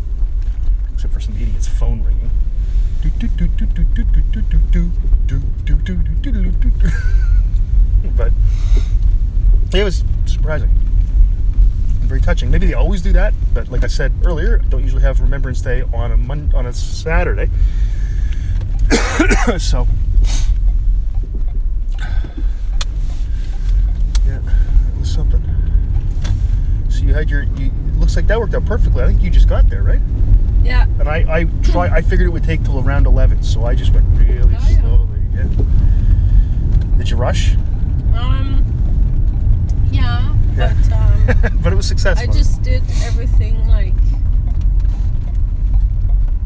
except 0.92 1.12
for 1.14 1.20
some 1.20 1.34
idiot's 1.36 1.66
phone 1.66 2.04
ringing. 2.04 2.30
But 8.16 8.32
it 9.74 9.84
was 9.84 10.04
surprising. 10.26 10.70
and 10.70 12.08
Very 12.08 12.20
touching. 12.20 12.50
Maybe 12.50 12.66
they 12.66 12.74
always 12.74 13.02
do 13.02 13.12
that, 13.12 13.34
but 13.54 13.68
like 13.68 13.84
I 13.84 13.88
said 13.88 14.12
earlier, 14.24 14.60
I 14.64 14.68
don't 14.68 14.82
usually 14.82 15.02
have 15.02 15.20
Remembrance 15.20 15.60
Day 15.60 15.82
on 15.92 16.12
a 16.12 16.16
Mon- 16.16 16.50
on 16.54 16.66
a 16.66 16.72
Saturday. 16.72 17.50
so 19.58 19.86
yeah, 24.26 24.38
it 24.38 24.98
was 24.98 25.10
something. 25.12 25.42
So 26.88 27.02
you 27.04 27.14
had 27.14 27.30
your. 27.30 27.42
You, 27.42 27.66
it 27.66 27.96
looks 27.98 28.16
like 28.16 28.26
that 28.28 28.38
worked 28.38 28.54
out 28.54 28.64
perfectly. 28.66 29.02
I 29.02 29.06
think 29.08 29.22
you 29.22 29.30
just 29.30 29.48
got 29.48 29.68
there, 29.68 29.82
right? 29.82 30.00
Yeah. 30.62 30.84
And 30.98 31.08
I, 31.08 31.40
I 31.40 31.44
try. 31.62 31.88
I 31.88 32.00
figured 32.02 32.26
it 32.26 32.30
would 32.30 32.44
take 32.44 32.62
till 32.64 32.80
around 32.80 33.06
eleven, 33.06 33.42
so 33.42 33.64
I 33.64 33.74
just 33.74 33.92
went 33.92 34.06
really 34.18 34.38
Oh, 34.38 34.48
yeah. 34.48 34.80
slowly. 34.80 35.20
Yeah. 35.34 36.96
Did 36.98 37.10
you 37.10 37.16
rush? 37.16 37.54
Um. 38.14 38.64
Yeah. 40.08 40.34
Yeah. 40.56 40.74
But 40.86 40.92
um. 40.92 41.58
but 41.62 41.72
it 41.72 41.76
was 41.76 41.86
successful. 41.86 42.28
I 42.28 42.32
just 42.32 42.62
did 42.62 42.82
everything 43.02 43.66
like 43.68 43.94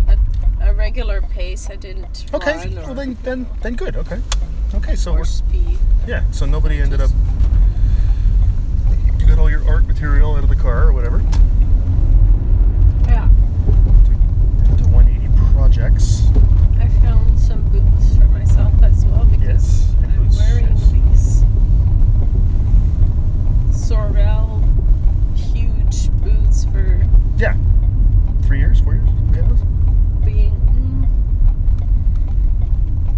at 0.09 0.19
a 0.69 0.73
regular 0.75 1.21
pace. 1.23 1.69
I 1.71 1.77
didn't 1.77 2.27
okay. 2.35 2.57
run 2.57 2.79
or, 2.79 2.83
Well, 2.87 2.95
then, 2.95 3.17
then, 3.23 3.47
then 3.63 3.75
good. 3.75 3.97
Okay. 3.97 4.21
Okay. 4.75 4.97
So 4.97 5.13
we're, 5.15 5.25
speed. 5.25 5.79
yeah. 6.07 6.25
So 6.31 6.47
nobody 6.47 6.79
ended 6.81 7.01
up. 7.01 7.11
You 9.19 9.27
got 9.27 9.39
all 9.39 9.51
your 9.51 9.65
art 9.69 9.87
material 9.87 10.35
out 10.35 10.43
of 10.43 10.49
the 10.49 10.57
car 10.57 10.85
or 10.89 10.93
whatever. 10.93 11.19
Yeah. 13.07 13.29
To, 14.07 14.83
to 14.83 14.89
180 14.89 15.29
projects. 15.55 16.23
I 16.81 16.89
found 17.01 17.39
some 17.39 17.63
boots 17.69 18.17
for 18.17 18.25
myself 18.27 18.73
as 18.83 19.05
well 19.07 19.25
because 19.27 19.47
Yes, 19.47 19.95
and 20.03 20.13
I'm 20.13 20.25
boots, 20.25 20.39
wearing 20.39 20.67
yes. 20.67 20.91
these 20.93 21.45
Sorel 23.93 24.63
huge 25.37 26.11
boots 26.23 26.65
for 26.65 27.05
Yeah. 27.37 27.55
Three 28.43 28.59
years, 28.59 28.81
four 28.81 28.95
years. 28.95 29.09
We 29.31 29.37
had 29.37 29.51
those. 29.51 29.61
being. 30.25 30.57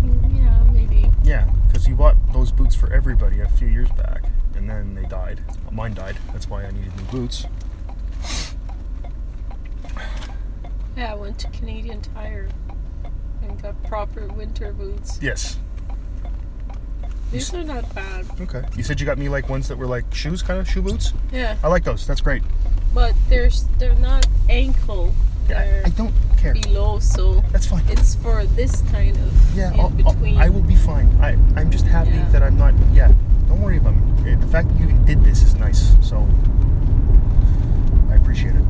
mm, 0.02 0.36
yeah, 0.36 0.72
maybe. 0.72 1.08
Yeah, 1.22 1.48
because 1.68 1.86
you 1.86 1.94
bought 1.94 2.16
those 2.32 2.50
boots 2.50 2.74
for 2.74 2.92
everybody 2.92 3.38
a 3.38 3.48
few 3.48 3.68
years 3.68 3.88
back, 3.92 4.24
and 4.56 4.68
then 4.68 4.96
they 4.96 5.04
died. 5.04 5.44
Mine 5.70 5.94
died. 5.94 6.16
That's 6.32 6.50
why 6.50 6.64
I 6.64 6.72
needed 6.72 6.96
new 6.96 7.04
boots. 7.04 7.46
Yeah, 10.96 11.12
I 11.12 11.14
went 11.14 11.38
to 11.38 11.48
Canadian 11.50 12.00
Tire 12.00 12.48
and 13.42 13.62
got 13.62 13.80
proper 13.84 14.26
winter 14.26 14.72
boots. 14.72 15.20
Yes. 15.22 15.58
These 17.34 17.52
are 17.52 17.64
not 17.64 17.92
bad. 17.96 18.26
Okay. 18.40 18.62
You 18.76 18.84
said 18.84 19.00
you 19.00 19.06
got 19.06 19.18
me 19.18 19.28
like 19.28 19.48
ones 19.48 19.66
that 19.66 19.76
were 19.76 19.88
like 19.88 20.04
shoes, 20.14 20.40
kind 20.40 20.60
of 20.60 20.70
shoe 20.70 20.82
boots. 20.82 21.12
Yeah, 21.32 21.56
I 21.64 21.68
like 21.68 21.82
those. 21.82 22.06
That's 22.06 22.20
great. 22.20 22.42
but 22.94 23.12
they're 23.28 23.50
they're 23.78 23.96
not 23.96 24.24
ankle. 24.48 25.12
Yeah, 25.48 25.82
I, 25.84 25.88
I 25.88 25.90
don't 25.90 26.14
care. 26.38 26.54
below, 26.54 27.00
so 27.00 27.42
That's 27.52 27.66
fine. 27.66 27.82
it's 27.88 28.14
for 28.14 28.46
this 28.46 28.82
kind 28.92 29.16
of 29.16 29.56
Yeah, 29.56 29.74
in 29.74 29.80
I'll, 29.80 29.86
I'll, 29.86 29.90
between. 29.90 30.38
I 30.38 30.48
will 30.48 30.62
be 30.62 30.76
fine. 30.76 31.08
I 31.20 31.32
I'm 31.60 31.70
just 31.72 31.86
happy 31.86 32.10
Yeah. 32.10 32.28
that 32.30 32.42
I'm 32.44 32.56
not. 32.56 32.72
Yeah. 32.92 33.12
Don't 33.48 33.60
worry 33.60 33.78
about 33.78 33.96
me. 33.96 34.36
The 34.36 34.46
fact 34.46 34.68
that 34.68 34.78
you 34.78 34.84
even 34.84 35.04
did 35.04 35.22
this 35.24 35.42
is 35.42 35.54
nice. 35.56 35.96
So 36.06 36.26
I 38.10 38.14
appreciate 38.14 38.54
it. 38.54 38.62
I 38.62 38.64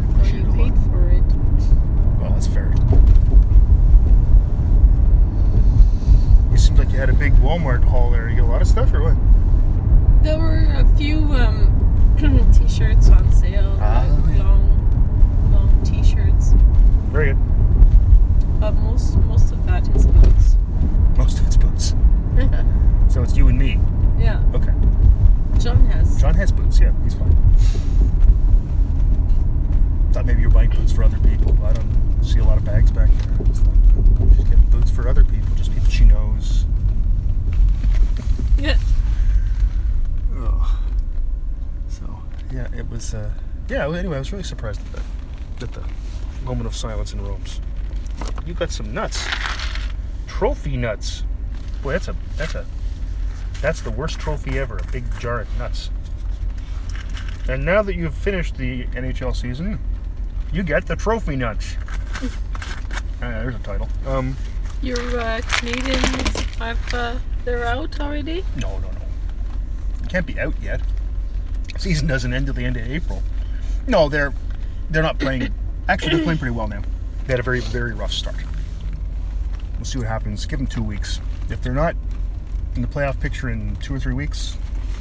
Well, 0.00 0.10
appreciate 0.16 0.40
you 0.40 0.46
it 0.46 0.48
a 0.48 0.52
paid 0.56 0.72
lot. 0.74 0.90
for 0.90 1.10
it. 1.10 1.22
Well, 2.18 2.30
that's 2.32 2.46
fair. 2.48 2.72
Seems 6.76 6.88
like 6.88 6.92
you 6.92 7.00
had 7.00 7.08
a 7.08 7.14
big 7.14 7.32
Walmart 7.36 7.82
haul 7.84 8.10
there. 8.10 8.28
You 8.28 8.34
get 8.34 8.44
a 8.44 8.48
lot 8.48 8.60
of 8.60 8.68
stuff, 8.68 8.92
or 8.92 9.02
what? 9.02 10.22
There 10.22 10.38
were 10.38 10.66
a 10.74 10.84
few 10.98 11.20
um, 11.32 11.72
t-shirts 12.52 13.08
on 13.08 13.32
sale, 13.32 13.78
Ah, 13.80 14.04
like 14.26 14.36
yeah. 14.36 14.42
long, 14.42 15.52
long 15.52 15.82
t-shirts. 15.84 16.50
Very 17.12 17.28
good. 17.32 17.38
But 18.60 18.72
most 18.72 19.16
most 19.20 19.52
of 19.52 19.64
that 19.66 19.88
is 19.96 20.06
boots. 20.06 20.56
Most 21.16 21.38
of 21.38 21.46
it's 21.46 21.56
boots. 21.56 21.94
So 23.08 23.22
it's 23.22 23.34
you 23.34 23.48
and 23.48 23.58
me. 23.58 23.80
yeah, 24.18 24.42
Okay. 24.52 24.74
John 25.58 25.86
has. 25.86 26.20
John 26.20 26.34
has 26.34 26.52
boots. 26.52 26.78
Yeah, 26.78 26.92
he's 27.04 27.14
fine. 27.14 27.32
Thought 30.12 30.26
maybe 30.26 30.42
you're 30.42 30.50
buying 30.50 30.68
boots 30.68 30.92
for 30.92 31.04
other 31.04 31.18
people. 31.20 31.56
I 31.64 31.72
don't 31.72 32.22
see 32.22 32.40
a 32.40 32.44
lot 32.44 32.58
of 32.58 32.64
bags 32.66 32.90
back 32.90 33.08
there. 33.08 33.46
Just 33.46 33.64
she's 34.36 34.44
getting 34.44 34.64
boots 34.70 34.90
for 34.90 35.08
other 35.08 35.24
people, 35.24 35.48
just 35.56 35.65
people 35.65 35.65
she 35.88 36.04
knows. 36.04 36.64
Yeah. 38.58 38.76
Ugh. 40.38 40.68
So 41.88 42.22
yeah, 42.52 42.68
it 42.76 42.88
was. 42.88 43.14
Uh, 43.14 43.30
yeah. 43.68 43.86
well, 43.86 43.96
Anyway, 43.96 44.16
I 44.16 44.18
was 44.18 44.32
really 44.32 44.44
surprised 44.44 44.80
at 44.80 44.92
the 45.60 45.66
at 45.66 45.72
the 45.72 45.82
moment 46.44 46.66
of 46.66 46.74
silence 46.76 47.12
in 47.12 47.22
Rome's. 47.22 47.60
You 48.46 48.54
got 48.54 48.70
some 48.70 48.92
nuts. 48.94 49.26
Trophy 50.26 50.76
nuts. 50.76 51.24
Boy, 51.82 51.92
that's 51.92 52.08
a 52.08 52.16
that's 52.36 52.54
a 52.54 52.64
that's 53.60 53.80
the 53.80 53.90
worst 53.90 54.18
trophy 54.18 54.58
ever. 54.58 54.78
A 54.78 54.86
big 54.92 55.04
jar 55.18 55.40
of 55.40 55.58
nuts. 55.58 55.90
And 57.48 57.64
now 57.64 57.82
that 57.82 57.94
you've 57.94 58.14
finished 58.14 58.56
the 58.56 58.84
NHL 58.86 59.34
season, 59.34 59.78
you 60.52 60.62
get 60.62 60.86
the 60.86 60.96
trophy 60.96 61.36
nuts. 61.36 61.76
Uh, 62.22 62.28
there's 63.20 63.54
a 63.54 63.58
title. 63.60 63.88
Um, 64.06 64.36
Your 64.86 65.18
uh, 65.18 65.40
Canadiens 65.40 66.44
have 66.60 66.94
uh, 66.94 67.16
they're 67.44 67.64
out 67.64 67.98
already. 67.98 68.44
No, 68.54 68.78
no, 68.78 68.88
no. 68.88 70.08
Can't 70.08 70.24
be 70.24 70.38
out 70.38 70.54
yet. 70.62 70.80
Season 71.76 72.06
doesn't 72.06 72.32
end 72.32 72.46
till 72.46 72.54
the 72.54 72.64
end 72.64 72.76
of 72.76 72.88
April. 72.88 73.20
No, 73.88 74.08
they're 74.08 74.32
they're 74.88 75.02
not 75.02 75.18
playing. 75.18 75.52
Actually, 75.88 76.14
they're 76.14 76.22
playing 76.22 76.38
pretty 76.38 76.54
well 76.54 76.68
now. 76.68 76.82
They 77.26 77.32
had 77.32 77.40
a 77.40 77.42
very 77.42 77.58
very 77.58 77.94
rough 77.94 78.12
start. 78.12 78.36
We'll 79.74 79.86
see 79.86 79.98
what 79.98 80.06
happens. 80.06 80.46
Give 80.46 80.60
them 80.60 80.68
two 80.68 80.84
weeks. 80.84 81.20
If 81.50 81.62
they're 81.62 81.74
not 81.74 81.96
in 82.76 82.82
the 82.82 82.88
playoff 82.88 83.18
picture 83.18 83.50
in 83.50 83.74
two 83.82 83.92
or 83.92 83.98
three 83.98 84.14
weeks, 84.14 84.56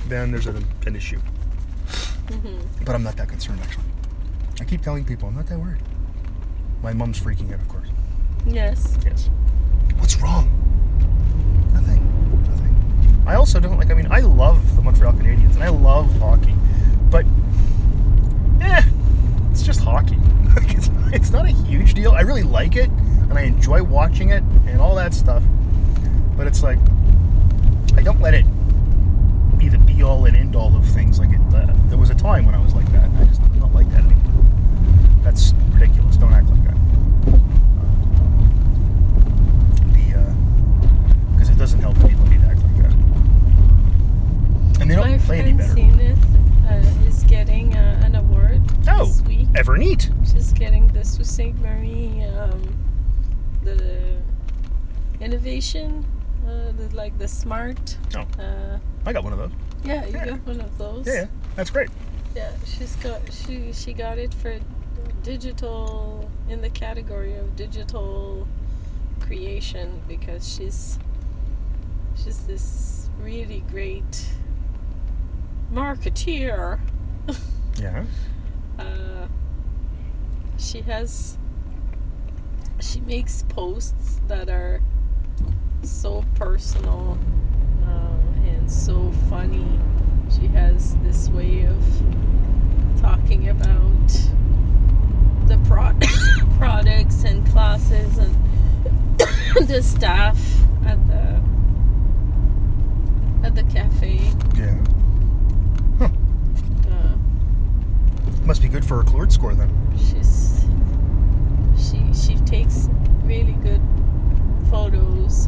then 0.07 0.31
there's 0.31 0.47
an, 0.47 0.65
an 0.87 0.95
issue. 0.95 1.19
But 2.83 2.95
I'm 2.95 3.03
not 3.03 3.17
that 3.17 3.29
concerned 3.29 3.61
actually. 3.61 3.85
I 4.59 4.63
keep 4.63 4.81
telling 4.81 5.05
people 5.05 5.27
I'm 5.29 5.35
not 5.35 5.45
that 5.45 5.59
worried. 5.59 5.83
My 6.81 6.91
mom's 6.91 7.19
freaking 7.21 7.53
out, 7.53 7.59
of 7.59 7.67
course. 7.67 7.87
Yes. 8.47 8.97
Yes. 9.05 9.29
What's 9.97 10.17
wrong? 10.17 10.49
Nothing. 11.73 12.01
Nothing. 12.43 13.23
I 13.27 13.35
also 13.35 13.59
don't 13.59 13.77
like. 13.77 13.91
I 13.91 13.93
mean, 13.93 14.07
I 14.11 14.19
love 14.19 14.75
the 14.75 14.81
Montreal 14.81 15.13
Canadiens 15.13 15.55
and 15.55 15.63
I 15.63 15.69
love 15.69 16.11
hockey, 16.19 16.55
but 17.09 17.25
eh, 18.61 18.83
it's 19.51 19.63
just 19.63 19.81
hockey. 19.81 20.17
Like 20.55 20.73
it's, 20.73 20.89
it's 21.11 21.31
not 21.31 21.43
a 21.45 21.49
huge 21.49 21.95
deal. 21.95 22.13
I 22.13 22.21
really 22.21 22.43
like 22.43 22.77
it 22.77 22.89
and 22.89 23.33
I 23.37 23.41
enjoy 23.41 23.83
watching 23.83 24.29
it 24.29 24.41
and 24.67 24.79
all 24.79 24.95
that 24.95 25.13
stuff. 25.13 25.43
But 26.37 26.47
it's 26.47 26.63
like 26.63 26.79
I 27.97 28.01
don't 28.01 28.21
let 28.21 28.33
it 28.33 28.45
be 29.57 29.69
the 29.69 29.77
be 29.77 30.03
all 30.03 30.25
and 30.25 30.35
end 30.35 30.55
all 30.55 30.75
of 30.75 30.85
things. 30.85 31.19
Like 31.19 31.31
it. 31.31 31.41
Uh, 31.53 31.67
there 31.87 31.97
was 31.97 32.09
a 32.09 32.15
time 32.15 32.45
when 32.45 32.55
I 32.55 32.61
was 32.63 32.73
like 32.73 32.89
that. 32.91 33.05
and 33.05 33.17
I 33.17 33.25
just 33.25 33.41
not 33.55 33.73
like 33.73 33.89
that 33.91 33.99
anymore. 34.05 34.45
That's 35.23 35.53
ridiculous. 35.73 36.17
Don't 36.17 36.33
act 36.33 36.49
like 36.49 36.63
that. 36.63 36.75
the 39.93 40.35
because 41.31 41.44
it 41.55 41.59
doesn't 41.59 41.79
help 41.79 41.97
anybody 42.03 42.37
to 42.37 42.45
act 42.45 42.59
like 42.61 42.77
that. 42.77 42.93
And 44.81 44.91
they 44.91 44.95
don't 44.95 45.09
My 45.09 45.17
play 45.19 45.39
any 45.39 45.53
friend 45.53 45.57
better. 45.57 45.73
Zenith 45.73 46.25
uh, 46.69 47.07
is 47.07 47.23
getting 47.23 47.73
uh, 47.75 48.01
an 48.03 48.15
award 48.15 48.61
Oh, 48.89 49.05
this 49.05 49.21
week. 49.21 49.47
ever 49.55 49.77
neat. 49.77 50.11
She's 50.29 50.51
getting 50.51 50.87
the 50.89 51.03
Sault 51.05 51.25
Ste. 51.25 51.55
Marie, 51.61 52.23
um, 52.37 52.75
the 53.63 54.17
innovation, 55.21 56.05
uh, 56.45 56.71
the, 56.73 56.93
like 56.93 57.17
the 57.17 57.27
smart. 57.27 57.97
Oh. 58.15 58.25
Uh, 58.41 58.77
I 59.05 59.13
got 59.13 59.23
one 59.23 59.31
of 59.33 59.39
those. 59.39 59.51
yeah, 59.85 60.05
you 60.05 60.13
Yeah. 60.13 60.25
got 60.25 60.45
one 60.45 60.59
of 60.59 60.77
those. 60.77 61.07
Yeah, 61.07 61.13
yeah, 61.13 61.25
that's 61.55 61.69
great. 61.69 61.89
Yeah, 62.35 62.51
she's 62.65 62.95
got 62.97 63.21
she 63.31 63.71
she 63.71 63.93
got 63.93 64.17
it 64.17 64.33
for 64.33 64.59
digital 65.23 66.29
in 66.49 66.61
the 66.61 66.69
category 66.69 67.33
of 67.35 67.55
digital 67.55 68.45
creation 69.21 70.01
because 70.07 70.53
she's 70.53 70.99
she's 72.15 72.45
this 72.47 73.09
really 73.19 73.63
great 73.71 74.25
marketeer. 75.71 76.79
Yeah. 77.77 78.05
Uh, 78.79 79.27
she 80.57 80.79
has. 80.83 81.37
She 82.79 83.01
makes 83.01 83.41
posts 83.49 84.21
that 84.29 84.47
are 84.49 84.81
so 85.83 86.23
personal 86.35 87.17
um, 87.85 88.43
and 88.47 88.71
so 88.71 89.11
funny. 89.29 89.67
She 90.33 90.47
has 90.47 90.95
this 91.03 91.27
way 91.27 91.65
of 91.65 91.83
talking 93.01 93.49
about 93.49 94.07
the 95.47 95.59
pro- 95.67 95.99
products 96.57 97.25
and 97.25 97.45
classes 97.47 98.17
and 98.17 98.33
the 99.67 99.83
staff 99.83 100.39
at 100.85 101.05
the 101.09 101.34
at 103.45 103.53
the 103.55 103.63
cafe. 103.63 104.19
Yeah. 104.57 104.77
Uh, 106.01 107.15
Must 108.45 108.61
be 108.61 108.67
good 108.67 108.83
for 108.83 108.97
her 108.97 109.03
Klout 109.03 109.31
score 109.31 109.53
then. 109.53 109.69
she's 109.97 110.65
she 111.77 112.11
she 112.13 112.35
takes 112.45 112.89
really 113.23 113.53
good 113.53 113.81
photos. 114.69 115.47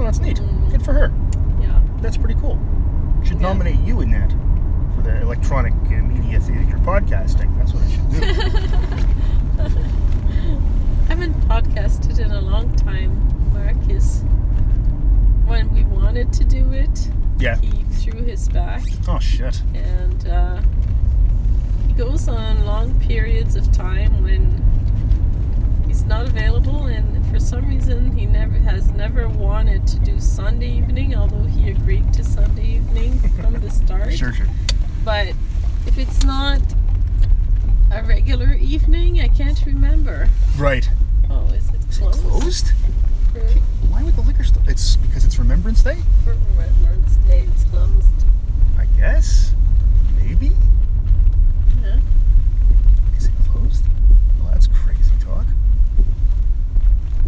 Oh, 0.00 0.04
that's 0.04 0.20
neat. 0.20 0.36
Mm. 0.36 0.70
Good 0.70 0.84
for 0.84 0.92
her. 0.92 1.12
Yeah. 1.60 1.80
That's 2.00 2.16
pretty 2.16 2.38
cool. 2.40 2.56
Should 3.24 3.40
Yeah. 3.40 3.48
nominate 3.48 3.80
you 3.80 4.00
in 4.00 4.10
that 4.12 4.30
for 4.94 5.02
the 5.02 5.20
electronic 5.20 5.74
media 5.90 6.38
theater 6.40 6.78
podcasting. 6.78 7.52
That's 7.56 7.72
what 7.74 7.82
I 7.82 7.88
should 7.90 8.10
do. 8.10 8.20
I 11.08 11.08
haven't 11.08 11.34
podcasted 11.48 12.20
in 12.20 12.30
a 12.30 12.40
long 12.40 12.72
time. 12.76 13.10
Mark 13.52 13.76
is 13.90 14.22
when 15.48 15.72
we 15.74 15.82
wanted 15.84 16.32
to 16.34 16.44
do 16.44 16.72
it, 16.72 17.08
yeah. 17.38 17.56
he 17.60 17.82
threw 17.94 18.22
his 18.22 18.48
back 18.48 18.82
Oh 19.08 19.18
shit. 19.18 19.62
and 19.74 20.28
uh, 20.28 20.60
he 21.86 21.92
goes 21.94 22.28
on 22.28 22.64
long 22.64 22.98
periods 23.00 23.56
of 23.56 23.70
time 23.72 24.22
when 24.22 24.62
he's 25.86 26.04
not 26.04 26.26
available 26.26 26.84
and 26.86 27.26
for 27.30 27.40
some 27.40 27.66
reason 27.68 28.12
he 28.12 28.26
never 28.26 28.56
has 28.58 28.90
never 28.92 29.28
wanted 29.28 29.86
to 29.86 29.98
do 30.00 30.20
Sunday 30.20 30.68
evening 30.70 31.14
although 31.16 31.44
he 31.44 31.70
agreed 31.70 32.12
to 32.14 32.22
Sunday 32.24 32.66
evening 32.76 33.18
from 33.40 33.54
the 33.60 33.70
start 33.82 34.12
Sure, 34.14 34.32
sure. 34.32 34.46
but 35.04 35.28
if 35.86 35.98
it's 35.98 36.24
not 36.24 36.60
a 37.90 38.02
regular 38.02 38.52
evening 38.54 39.20
I 39.20 39.28
can't 39.28 39.64
remember 39.66 40.28
Right. 40.56 40.88
oh 41.30 41.46
is 41.48 41.68
it 41.70 41.80
closed, 41.90 42.20
closed? 42.22 42.72
For, 43.32 43.40
Why 43.88 44.02
would 44.02 44.14
the 44.16 44.22
liquor 44.22 44.44
store? 44.44 44.62
It's 44.66 44.96
because 44.96 45.24
it's 45.24 45.38
Remembrance 45.38 45.82
Day. 45.82 45.98
for 46.24 46.34
Remembrance 46.56 47.16
Day 47.28 47.46
it's 47.52 47.64
closed 47.64 48.08
I 48.78 48.86
guess. 48.98 49.52
Maybe. 50.16 50.52
yeah. 51.82 51.98
Is 53.16 53.26
it 53.26 53.32
closed? 53.50 53.84
Well, 54.40 54.50
that's 54.52 54.66
crazy 54.68 55.12
talk. 55.20 55.46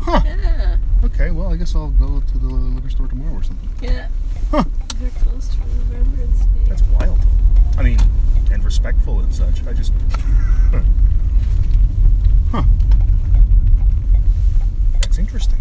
Huh. 0.03 0.21
yeah 0.25 0.77
Okay. 1.05 1.31
Well, 1.31 1.53
I 1.53 1.57
guess 1.57 1.75
I'll 1.75 1.91
go 1.91 2.21
to 2.21 2.39
the 2.39 2.47
liquor 2.47 2.91
store 2.91 3.09
tomorrow 3.09 3.35
or 3.35 3.43
something. 3.43 3.69
yeah 3.83 4.09
Huh. 4.51 4.65
they're 4.99 5.11
closed 5.23 5.53
for 5.55 5.65
Remembrance 5.91 6.41
Day 6.41 6.65
That's 6.69 6.83
wild. 6.83 7.19
I 7.79 7.83
mean, 7.83 7.99
and 8.51 8.65
respectful 8.65 9.21
and 9.21 9.33
such. 9.35 9.65
I 9.67 9.73
just. 9.73 9.93
huh. 12.51 12.63
That's 15.01 15.19
interesting. 15.19 15.61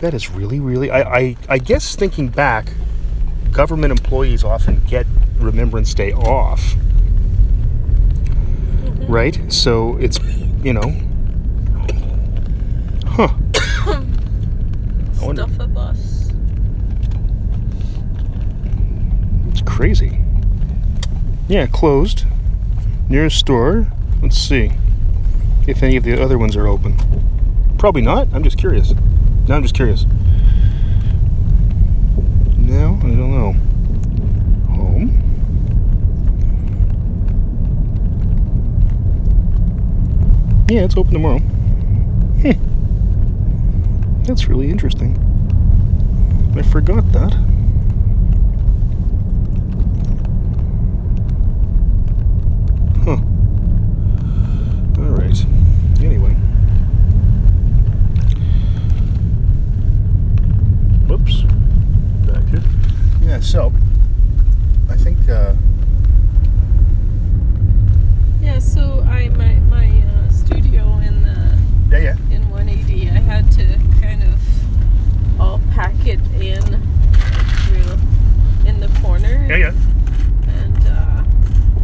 That 0.00 0.12
is 0.12 0.30
really, 0.30 0.60
really. 0.60 0.90
I, 0.90 1.00
I, 1.00 1.36
I 1.48 1.58
guess 1.58 1.96
thinking 1.96 2.28
back, 2.28 2.72
government 3.50 3.92
employees 3.92 4.44
often 4.44 4.82
get 4.84 5.06
Remembrance 5.38 5.94
Day 5.94 6.12
off. 6.12 6.60
Mm-hmm. 8.82 9.12
Right? 9.12 9.52
So 9.52 9.96
it's, 9.96 10.18
you 10.62 10.74
know. 10.74 10.94
Huh. 13.06 13.28
Stuff 15.34 15.58
a 15.58 15.66
bus. 15.66 16.30
It's 19.48 19.62
crazy. 19.62 20.20
Yeah, 21.48 21.66
closed. 21.66 22.24
Nearest 23.08 23.38
store. 23.38 23.90
Let's 24.20 24.36
see 24.36 24.72
if 25.66 25.82
any 25.82 25.96
of 25.96 26.04
the 26.04 26.20
other 26.20 26.38
ones 26.38 26.54
are 26.56 26.66
open. 26.66 26.96
Probably 27.78 28.02
not. 28.02 28.28
I'm 28.32 28.44
just 28.44 28.58
curious. 28.58 28.92
I'm 29.48 29.62
just 29.62 29.74
curious. 29.74 30.04
No, 32.56 32.98
I 33.02 33.06
don't 33.14 33.30
know. 33.30 33.52
Home. 34.74 35.22
Yeah, 40.68 40.82
it's 40.82 40.96
open 40.96 41.12
tomorrow. 41.12 41.38
Hmm. 42.42 42.52
That's 44.24 44.48
really 44.48 44.68
interesting. 44.68 45.16
I 46.56 46.62
forgot 46.62 47.12
that. 47.12 47.32
Huh. 53.04 53.20
All 54.98 55.10
right. 55.10 55.46
Anyway. 56.02 56.34
Whoops. 61.06 61.42
Back 62.26 62.48
here. 62.48 62.62
Yeah. 63.20 63.38
So, 63.40 63.72
I 64.88 64.96
think. 64.96 65.15
Uh, 65.28 65.54
Yeah, 68.40 68.58
so 68.60 69.02
I 69.08 69.28
my 69.30 69.54
my 69.68 69.88
uh, 69.88 70.30
studio 70.30 70.98
in 70.98 71.22
the 71.22 71.58
yeah. 71.90 71.98
Yeah. 71.98 72.16
in 72.36 72.48
180, 72.50 73.10
I 73.10 73.12
had 73.18 73.50
to 73.52 73.64
kind 74.00 74.22
of 74.22 75.40
all 75.40 75.60
pack 75.72 75.94
it 76.06 76.20
in 76.40 76.62
real 77.72 77.98
in 78.66 78.78
the 78.80 78.88
corner. 79.02 79.44
Yeah. 79.48 79.56
Yeah. 79.56 79.72
And 80.62 80.86
uh, 80.86 81.24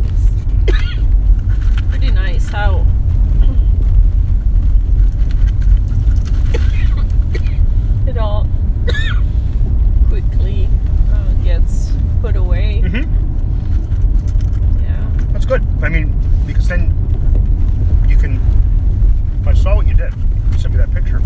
it's 0.04 1.88
pretty 1.90 2.10
nice 2.12 2.48
how 2.48 2.86
it 8.06 8.18
all 8.18 8.46
quickly 10.08 10.68
uh, 11.12 11.32
gets 11.44 11.92
put 12.20 12.36
away. 12.36 12.82
Mm-hmm. 12.84 14.82
Yeah. 14.82 15.10
That's 15.32 15.44
good. 15.46 15.64
I 15.82 15.88
mean, 15.88 16.12
because 16.46 16.68
then 16.68 16.92
you 18.08 18.16
can. 18.16 18.40
I 19.46 19.54
saw 19.54 19.76
what 19.76 19.86
you 19.86 19.94
did. 19.94 20.12
You 20.52 20.58
sent 20.58 20.74
me 20.74 20.78
that 20.78 20.92
picture, 20.92 21.22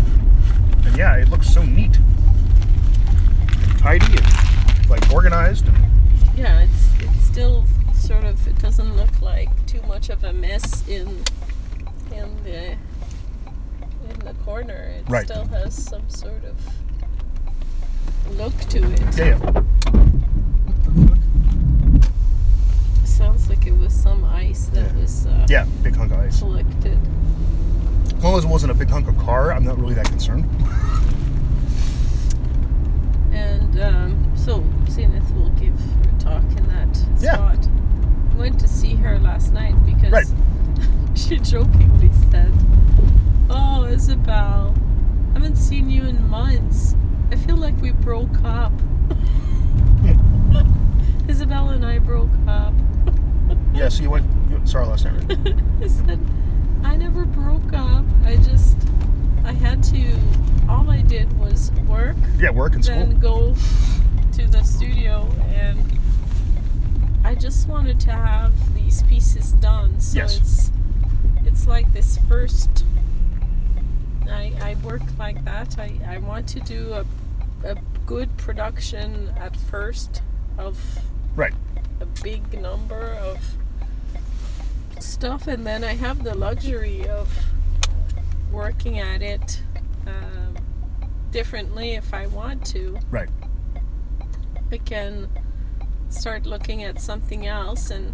and 0.85 0.95
yeah, 0.97 1.15
it 1.17 1.29
looks 1.29 1.49
so 1.51 1.63
neat, 1.63 1.97
tidy, 3.79 4.05
and 4.17 4.89
like 4.89 5.11
organized. 5.11 5.67
And, 5.67 5.77
Yeah, 6.37 6.61
it's 6.61 6.89
it's 7.01 7.23
still 7.25 7.65
sort 7.93 8.23
of 8.23 8.47
it 8.47 8.57
doesn't 8.59 8.95
look 8.95 9.21
like 9.21 9.49
too 9.65 9.81
much 9.87 10.09
of 10.09 10.23
a 10.23 10.31
mess 10.33 10.87
in 10.87 11.07
in 12.11 12.29
the 12.43 12.71
in 14.09 14.19
the 14.23 14.33
corner. 14.45 14.93
It 14.97 15.03
Right. 15.09 15.25
still 15.27 15.45
has 15.47 15.75
some 15.75 16.09
sort 16.09 16.43
of 16.45 16.55
look 18.37 18.57
to 18.69 18.79
it. 18.91 19.01
yeah. 19.17 19.25
yeah. 19.25 19.37
What 19.37 19.63
the 20.83 21.07
fuck? 21.07 21.17
Sounds 23.05 23.49
like 23.49 23.65
it 23.67 23.75
was 23.77 23.93
some 23.93 24.23
ice 24.25 24.65
that 24.67 24.91
Yeah. 24.93 25.01
was 25.01 25.25
uh, 25.27 25.45
Yeah, 25.49 25.65
big 25.83 25.95
hunk 25.95 26.11
of 26.11 26.19
ice. 26.19 26.39
collected. 26.39 26.97
As 28.17 28.23
long 28.23 28.37
as 28.37 28.45
it 28.45 28.47
wasn't 28.47 28.71
a 28.71 28.75
big 28.75 28.89
hunk 28.89 29.07
of 29.07 29.17
car, 29.17 29.51
I'm 29.53 29.63
not 29.65 29.77
really 29.79 29.93
that 29.95 30.05
concerned. 30.07 30.45
And 33.31 33.79
um, 33.79 34.33
so 34.35 34.63
Zenith 34.89 35.31
will 35.35 35.49
give 35.51 35.77
her 35.79 36.11
talk 36.19 36.43
in 36.57 36.67
that 36.67 36.97
Yeah. 37.19 37.35
spot. 37.35 37.67
I 38.33 38.35
went 38.39 38.59
to 38.59 38.67
see 38.67 38.95
her 38.95 39.19
last 39.19 39.53
night 39.53 39.75
because 39.85 40.11
Right. 40.11 40.27
she 41.15 41.37
jokingly 41.39 42.11
said, 42.31 42.51
"Oh, 43.49 43.85
Isabel, 43.85 44.73
I 45.31 45.33
haven't 45.33 45.55
seen 45.57 45.89
you 45.89 46.03
in 46.03 46.16
months. 46.27 46.95
I 47.31 47.35
feel 47.35 47.57
like 47.57 47.79
we 47.81 47.91
broke 47.91 48.41
up." 48.43 48.71
Isabella 51.29 51.73
and 51.73 51.85
I 51.85 51.99
broke 51.99 52.29
up. 52.47 52.73
Yeah, 53.73 53.89
so 53.89 54.03
you 54.03 54.09
went. 54.09 54.25
You 54.49 54.57
her 54.73 54.85
last 54.85 55.05
night, 55.05 55.13
right? 55.29 55.55
I 55.83 55.87
said, 55.87 56.19
I 56.83 56.95
never 56.95 57.25
broke 57.25 57.73
up. 57.73 58.05
I 58.23 58.37
just, 58.37 58.77
I 59.43 59.51
had 59.51 59.83
to. 59.85 60.17
All 60.69 60.89
I 60.89 61.01
did 61.01 61.31
was 61.39 61.71
work 61.87 62.15
Yeah, 62.39 62.49
work 62.49 62.75
and 62.75 62.83
school. 62.83 62.97
then 62.97 63.19
go 63.19 63.55
to 64.33 64.47
the 64.47 64.63
studio 64.63 65.29
and 65.53 65.79
I 67.23 67.35
just 67.35 67.67
wanted 67.69 67.99
to 68.01 68.11
have 68.11 68.53
these 68.75 69.03
pieces 69.03 69.53
done. 69.53 69.99
So 70.01 70.17
Yes. 70.17 70.37
it's 70.37 70.71
it's 71.45 71.67
like 71.67 71.93
this 71.93 72.17
first 72.27 72.83
I, 74.29 74.53
I 74.61 74.75
work 74.83 75.01
like 75.17 75.43
that. 75.45 75.77
I, 75.79 75.99
I 76.07 76.17
want 76.19 76.47
to 76.49 76.59
do 76.61 76.93
a, 76.93 77.05
a 77.67 77.75
good 78.05 78.35
production 78.37 79.33
at 79.37 79.55
first 79.55 80.21
of 80.57 80.79
Right. 81.35 81.53
a 82.01 82.05
big 82.23 82.59
number 82.61 83.11
of 83.21 83.37
stuff, 84.99 85.47
and 85.47 85.65
then 85.65 85.83
I 85.83 85.93
have 85.95 86.23
the 86.23 86.33
luxury 86.35 87.07
of 87.07 87.29
working 88.51 88.99
at 88.99 89.21
it 89.21 89.61
um, 90.07 90.55
differently 91.31 91.91
if 91.95 92.13
I 92.13 92.27
want 92.27 92.65
to. 92.67 92.97
Right. 93.11 93.29
I 94.71 94.77
can 94.77 95.29
start 96.09 96.45
looking 96.45 96.83
at 96.83 96.99
something 97.01 97.45
else 97.45 97.89
and 97.91 98.13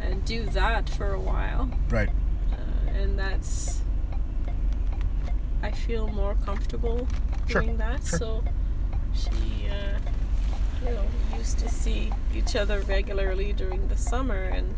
and 0.00 0.24
do 0.24 0.44
that 0.46 0.88
for 0.88 1.12
a 1.12 1.20
while, 1.20 1.68
Right. 1.90 2.08
uh, 2.52 2.90
and 2.90 3.18
that's 3.18 3.82
I 5.62 5.70
feel 5.70 6.08
more 6.08 6.34
comfortable 6.44 7.06
Sure, 7.48 7.62
doing 7.62 7.76
that. 7.78 8.04
sure. 8.06 8.18
So 8.18 8.44
she, 9.14 9.68
uh, 9.68 9.98
you 10.84 10.90
know, 10.94 11.04
we 11.32 11.38
used 11.38 11.58
to 11.58 11.68
see 11.68 12.12
each 12.34 12.54
other 12.56 12.80
regularly 12.82 13.52
during 13.52 13.88
the 13.88 13.96
summer, 13.96 14.42
and 14.44 14.76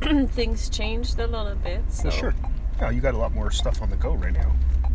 things 0.30 0.68
changed 0.68 1.18
a 1.18 1.26
little 1.26 1.54
bit. 1.56 1.82
So 1.92 2.08
Well, 2.08 2.16
sure. 2.18 2.34
Yeah, 2.80 2.90
you 2.90 3.00
got 3.00 3.14
a 3.14 3.18
lot 3.18 3.34
more 3.34 3.50
stuff 3.50 3.82
on 3.82 3.90
the 3.90 3.96
go 3.96 4.14
right 4.14 4.32
now. 4.32 4.52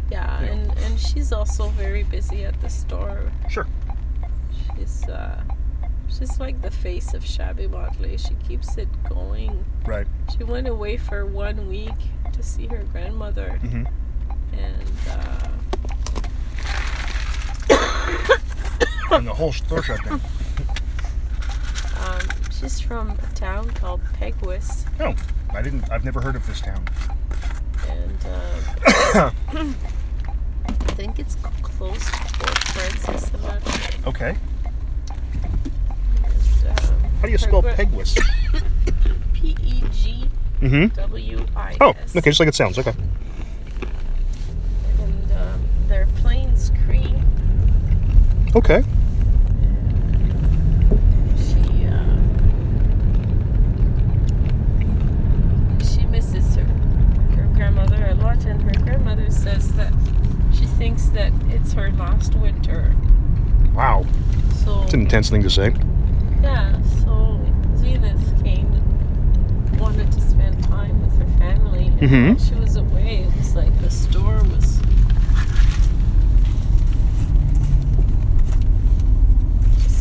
yeah, 0.10 0.42
Yeah. 0.42 0.48
and 0.52 0.72
and 0.80 1.00
she's 1.00 1.32
also 1.32 1.70
very 1.70 2.04
busy 2.04 2.44
at 2.46 2.60
the 2.62 2.70
store. 2.70 3.32
Sure. 3.50 3.68
She's 4.78 5.04
uh, 5.08 5.44
she's 6.08 6.40
like 6.40 6.62
the 6.62 6.72
face 6.72 7.14
of 7.14 7.26
Shabby 7.26 7.68
Motley. 7.68 8.18
She 8.18 8.36
keeps 8.48 8.78
it 8.78 8.88
going. 9.08 9.66
Right. 9.86 10.08
She 10.36 10.44
went 10.44 10.68
away 10.68 10.98
for 10.98 11.26
one 11.26 11.68
week 11.68 11.94
to 12.34 12.42
see 12.42 12.68
her 12.68 12.84
grandmother, 12.92 13.60
Mm-hmm. 13.64 13.84
And 14.58 14.90
uh, 15.10 15.50
And 19.12 19.28
the 19.28 19.34
whole 19.34 19.54
store 19.54 19.82
shut 19.84 20.04
down. 20.04 20.20
um, 22.04 22.20
she's 22.52 22.80
from 22.80 23.12
a 23.12 23.36
town 23.36 23.70
called 23.72 24.02
Pegwis, 24.20 24.86
No, 25.00 25.16
I 25.54 25.62
didn't. 25.62 25.90
I've 25.92 26.04
never 26.04 26.20
heard 26.22 26.36
of 26.36 26.46
this 26.48 26.60
town. 26.62 26.84
and 27.88 28.26
uh, 28.26 29.32
I 30.68 30.72
think 30.96 31.20
it's 31.20 31.36
close 31.62 32.06
to 32.06 32.12
Fort 32.12 32.58
Frances. 32.70 33.32
I'm 33.36 33.42
not 33.42 33.64
sure. 33.64 34.10
Okay. 34.10 34.36
And, 36.24 36.68
um, 36.80 37.00
How 37.20 37.22
do 37.24 37.28
you 37.28 37.34
her 37.34 37.38
spell 37.38 37.62
gra- 37.62 37.76
Pegwis? 37.76 38.18
P 39.34 39.56
E 39.64 39.84
G 39.92 40.30
Mm-hmm. 40.62 40.88
W 41.00 41.46
I 41.56 41.72
S. 41.72 41.78
Oh, 41.82 41.90
okay, 42.16 42.30
just 42.32 42.40
like 42.40 42.50
it 42.50 42.56
sounds. 42.56 42.80
Okay. 42.80 42.94
And 45.00 45.32
um, 45.34 45.64
they're 45.88 46.08
Plains 46.22 46.72
Cree. 46.86 47.14
Okay. 48.56 48.84
She 51.38 51.86
uh, 51.86 52.18
she 55.84 56.06
misses 56.08 56.56
her 56.56 56.64
her 57.36 57.50
grandmother 57.54 58.08
a 58.12 58.16
lot, 58.16 58.46
and 58.46 58.62
her 58.62 58.84
grandmother 58.84 59.30
says 59.30 59.74
that 59.74 59.92
she 60.54 60.66
thinks 60.66 61.10
that 61.10 61.34
it's 61.50 61.74
her 61.74 61.92
last 61.92 62.34
winter. 62.36 62.96
Wow. 63.74 64.06
So 64.64 64.84
It's 64.84 64.94
an 64.94 65.02
intense 65.02 65.30
thing 65.30 65.44
to 65.44 65.50
say. 65.50 65.74
yeah, 66.42 66.82
so 67.04 67.40
Zenith 67.76 68.44
came, 68.44 68.72
wanted 69.78 70.12
to 70.14 70.22
spend 70.22 70.64
time 70.64 71.02
with 71.02 71.18
her 71.20 71.38
family, 71.40 71.88
and 72.00 72.00
Mhm. 72.38 72.48
she 72.48 72.56
was 72.56 72.78
away. 72.78 73.26
It 73.28 73.36
was 73.38 73.54
like 73.56 73.82
the 73.82 73.90
store 73.90 74.42
was. 74.44 74.80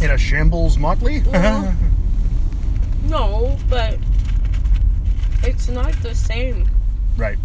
In 0.05 0.11
a 0.11 0.19
shambles 0.19 0.77
motley? 0.77 1.23
No, 3.09 3.57
but 3.71 3.99
it's 5.43 5.69
not 5.69 5.93
the 6.03 6.15
same 6.15 6.69
right. 7.17 7.39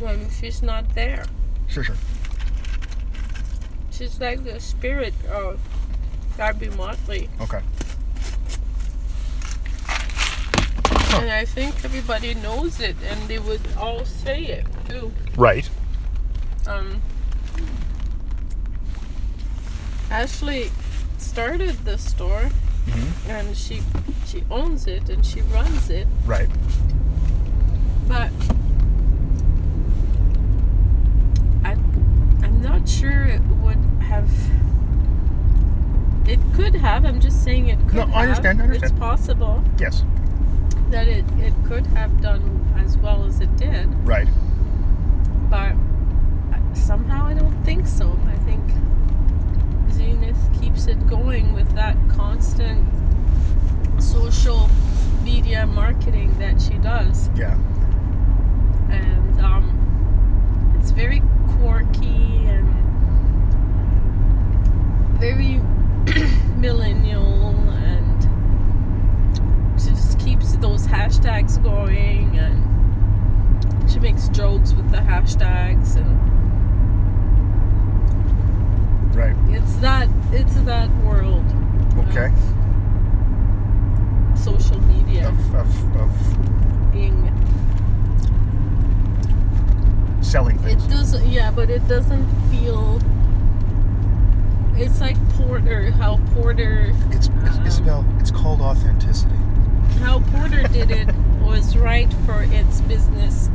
when 0.00 0.28
she's 0.30 0.62
not 0.62 0.92
there. 0.96 1.26
Sure, 1.68 1.84
sure. 1.84 1.96
She's 3.92 4.20
like 4.20 4.42
the 4.42 4.58
spirit 4.58 5.14
of 5.30 5.60
Gabby 6.36 6.70
Motley. 6.70 7.28
Okay. 7.40 7.60
And 11.18 11.30
I 11.30 11.44
think 11.44 11.84
everybody 11.84 12.34
knows 12.34 12.80
it 12.80 12.96
and 13.08 13.28
they 13.28 13.38
would 13.38 13.62
all 13.78 14.04
say 14.04 14.42
it 14.44 14.66
too. 14.88 15.12
Right. 15.36 15.68
Um, 16.66 17.00
Ashley 20.10 20.70
started 21.38 21.74
the 21.84 21.98
store 21.98 22.48
Mm-hmm. 22.86 23.30
and 23.30 23.56
she 23.56 23.80
she 24.26 24.44
owns 24.50 24.86
it 24.86 25.08
and 25.08 25.24
she 25.26 25.40
runs 25.40 25.88
it, 25.90 26.06
Right. 26.26 26.48
but 28.06 28.30
I 31.64 31.72
I'm 32.44 32.60
not 32.62 32.86
sure 32.88 33.22
it 33.24 33.40
would 33.62 33.78
have 34.02 34.30
it 36.28 36.38
could 36.54 36.74
have, 36.74 37.04
I'm 37.06 37.20
just 37.20 37.42
saying 37.42 37.68
it 37.68 37.78
could 37.88 37.94
No, 38.06 38.14
I 38.14 38.22
understand, 38.26 38.60
I 38.62 38.66
It's 38.66 38.92
possible 38.92 39.64
Yes. 39.78 40.04
that 40.90 41.08
it, 41.08 41.24
it 41.38 41.54
could 41.66 41.86
have 41.88 42.20
done 42.20 42.44
as 42.78 42.96
well 42.98 43.24
as 43.24 43.40
it 43.40 43.56
did. 43.56 43.86
Right. 44.06 44.28
but 45.50 45.72
somehow 46.74 47.26
I 47.26 47.34
don't 47.34 47.64
think 47.64 47.86
so. 47.86 48.18
I 48.26 48.36
think 48.44 48.62
Zenith 50.04 50.60
keeps 50.60 50.86
it 50.86 51.06
going 51.06 51.54
with 51.54 51.74
that 51.74 51.96
constant 52.10 52.84
social 54.02 54.68
media 55.22 55.66
marketing 55.66 56.36
that 56.38 56.60
she 56.60 56.74
does, 56.74 57.30
Yeah. 57.34 57.54
and 58.90 59.40
um, 59.40 60.76
it's 60.78 60.90
very 60.90 61.22
quirky 61.56 62.44
and 62.46 62.68
very 65.18 65.58
millennial, 66.58 67.48
and 67.70 68.22
she 69.80 69.88
just 69.88 70.18
keeps 70.20 70.56
those 70.56 70.86
hashtags 70.86 71.62
going 71.62 72.38
and 72.38 73.90
she 73.90 73.98
makes 74.00 74.28
jokes 74.28 74.74
with 74.74 74.90
the 74.90 74.98
hashtags 74.98 75.96
and 75.96 76.20
Right. 79.14 79.36
it's 79.50 79.76
that 79.76 80.08
it's 80.32 80.54
that 80.62 80.88
world 81.04 81.44
Okay. 82.08 82.32
social 84.36 84.80
media 84.82 85.28
Of, 85.28 85.54
of, 85.54 85.96
of 85.96 86.92
being 86.92 87.30
selling 90.22 90.58
things. 90.58 90.84
it 90.84 90.88
doesn't 90.90 91.26
yeah 91.28 91.50
but 91.50 91.70
it 91.70 91.86
doesn't 91.86 92.26
feel 92.50 93.00
it's 94.76 95.00
like 95.00 95.16
porter 95.34 95.90
how 95.92 96.16
porter 96.34 96.92
It's, 97.10 97.28
it's 97.28 97.56
um, 97.58 97.66
Isabel. 97.66 98.04
It's 98.18 98.30
called 98.32 98.60
authenticity. 98.60 99.34
how 100.00 100.20
porter 100.32 100.66
did 100.68 100.90
it 100.90 101.14
was 101.40 101.76
right 101.76 102.12
for 102.26 102.42
its 102.42 102.80
business 102.82 103.48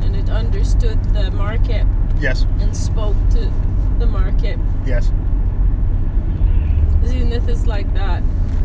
and 0.00 0.16
it 0.16 0.28
understood 0.28 1.02
the 1.14 1.30
market 1.30 1.86
Yes. 2.18 2.44
and 2.60 2.76
spoke 2.76 3.16
to 3.30 3.50
the 4.00 4.06
market 4.06 4.58
Yes. 4.86 5.12
zenith 7.04 7.48
is 7.48 7.66
like 7.66 7.92
that 7.94 8.22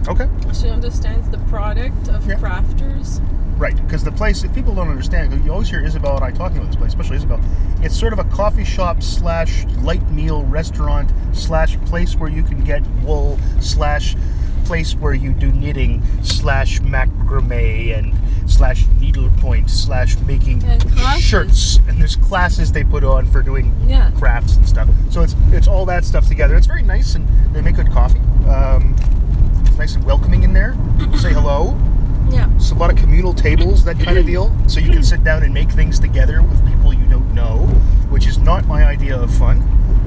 Okay. 0.07 0.27
she 0.53 0.69
understands 0.69 1.29
the 1.29 1.37
product 1.49 2.07
of 2.09 2.25
Yeah. 2.27 2.35
crafters 2.35 3.21
Right, 3.57 3.75
because 3.77 4.03
the 4.03 4.11
place, 4.11 4.43
if 4.43 4.53
people 4.53 4.75
don't 4.75 4.89
understand, 4.89 5.31
you 5.45 5.49
always 5.53 5.69
hear 5.69 5.79
Isabel 5.79 6.15
and 6.17 6.25
I 6.25 6.31
talking 6.31 6.57
about 6.57 6.67
this 6.67 6.75
place, 6.75 6.89
especially 6.89 7.15
Isabel. 7.15 7.39
It's 7.81 7.95
sort 7.97 8.11
of 8.11 8.19
a 8.19 8.25
coffee 8.25 8.65
shop 8.65 9.01
slash 9.01 9.65
light 9.81 10.11
meal 10.11 10.43
restaurant 10.43 11.09
slash 11.31 11.77
place 11.85 12.17
where 12.17 12.29
you 12.29 12.43
can 12.43 12.65
get 12.65 12.85
wool 13.01 13.39
slash 13.61 14.17
place 14.65 14.93
where 14.95 15.13
you 15.13 15.31
do 15.31 15.53
knitting 15.53 16.03
slash 16.21 16.81
macrame 16.81 17.97
and 17.97 18.13
slash 18.47 18.85
needlepoint 18.99 19.69
slash 19.69 20.17
making 20.19 20.63
And 20.63 20.83
shirts. 21.21 21.77
And 21.87 21.99
there's 21.99 22.15
classes 22.15 22.71
they 22.71 22.83
put 22.83 23.03
on 23.03 23.25
for 23.27 23.41
doing 23.41 23.73
Yeah. 23.87 24.11
crafts 24.11 24.55
and 24.55 24.67
stuff. 24.67 24.87
So 25.09 25.21
it's 25.21 25.35
it's 25.51 25.67
all 25.67 25.85
that 25.87 26.05
stuff 26.05 26.27
together. 26.27 26.55
It's 26.55 26.67
very 26.67 26.83
nice 26.83 27.15
and 27.15 27.27
they 27.53 27.61
make 27.61 27.75
good 27.75 27.91
coffee. 27.91 28.19
Um, 28.47 28.95
it's 29.65 29.77
nice 29.77 29.95
and 29.95 30.03
welcoming 30.03 30.43
in 30.43 30.53
there. 30.53 30.75
Say 31.17 31.33
hello. 31.33 31.77
yeah 32.29 32.49
It's 32.55 32.71
a 32.71 32.75
lot 32.75 32.89
of 32.91 32.97
communal 32.97 33.33
tables, 33.33 33.83
that 33.85 33.99
kind 33.99 34.17
of 34.17 34.25
deal. 34.33 34.55
So 34.67 34.79
you 34.79 34.91
can 34.91 35.03
sit 35.03 35.23
down 35.23 35.43
and 35.43 35.53
make 35.53 35.69
things 35.71 35.99
together 35.99 36.41
with 36.41 36.65
people 36.67 36.93
you 36.93 37.05
don't 37.05 37.33
know, 37.33 37.67
which 38.09 38.27
is 38.27 38.37
not 38.37 38.65
my 38.67 38.85
idea 38.85 39.17
of 39.19 39.33
fun. 39.33 39.61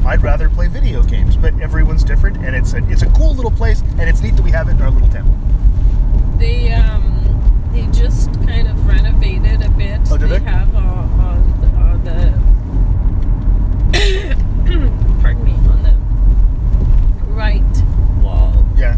I'd 0.07 0.23
rather 0.23 0.49
play 0.49 0.69
video 0.69 1.03
games, 1.03 1.37
but 1.37 1.59
everyone's 1.61 2.05
different, 2.05 2.37
and 2.39 2.55
it's 2.55 2.73
a 2.73 2.79
it's 2.89 3.03
a 3.03 3.07
cool 3.11 3.35
little 3.35 3.51
place, 3.51 3.83
and 3.99 4.09
it's 4.09 4.23
neat 4.23 4.37
that 4.37 4.43
we 4.43 4.51
have 4.53 4.69
it 4.69 4.73
in 4.73 4.83
our 4.83 4.91
little 4.91 5.09
town. 5.09 5.27
They 6.39 6.73
um 6.73 7.18
they 7.73 7.87
just 7.93 8.33
kind 8.47 8.69
of 8.69 8.87
renovated 8.87 9.63
a 9.65 9.71
bit. 9.71 10.01
Oh, 10.11 10.17
did 10.17 10.31
they? 10.31 10.39
have 10.41 10.75
uh, 10.75 10.79
on 10.79 11.61
the, 11.61 11.67
on 11.67 12.05
the 12.05 12.39
pardon 15.21 15.45
me 15.45 15.53
on 15.53 15.83
the 15.83 15.95
right 17.33 17.63
wall. 18.23 18.65
Yeah, 18.77 18.97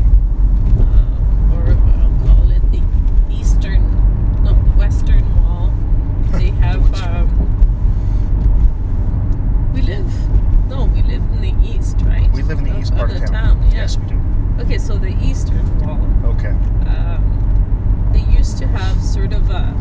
so 14.78 14.96
the 14.96 15.08
eastern 15.22 15.78
wall. 15.80 15.98
Okay. 16.32 16.48
Um, 16.88 18.10
they 18.12 18.20
used 18.36 18.56
to 18.58 18.66
have 18.68 19.02
sort 19.02 19.32
of 19.32 19.50
a 19.50 19.74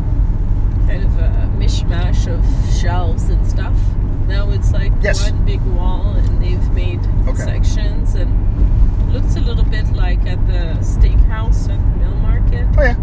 kind 0.86 1.04
of 1.04 1.16
a 1.18 1.50
mishmash 1.58 2.26
of 2.26 2.44
shelves 2.74 3.28
and 3.30 3.46
stuff. 3.46 3.74
Now 4.26 4.50
it's 4.50 4.72
like 4.72 4.92
Yes. 5.00 5.30
one 5.30 5.44
big 5.44 5.60
wall, 5.62 6.14
and 6.16 6.42
they've 6.42 6.70
made 6.72 7.00
Okay. 7.28 7.36
sections, 7.44 8.14
and 8.14 8.30
it 9.08 9.12
looks 9.12 9.36
a 9.36 9.40
little 9.40 9.64
bit 9.64 9.92
like 9.94 10.26
at 10.26 10.44
the 10.46 10.76
steakhouse 10.82 11.68
at 11.68 11.78
the 11.78 11.98
Mill 11.98 12.14
Market. 12.16 12.66
Oh 12.76 12.82
yeah. 12.82 12.96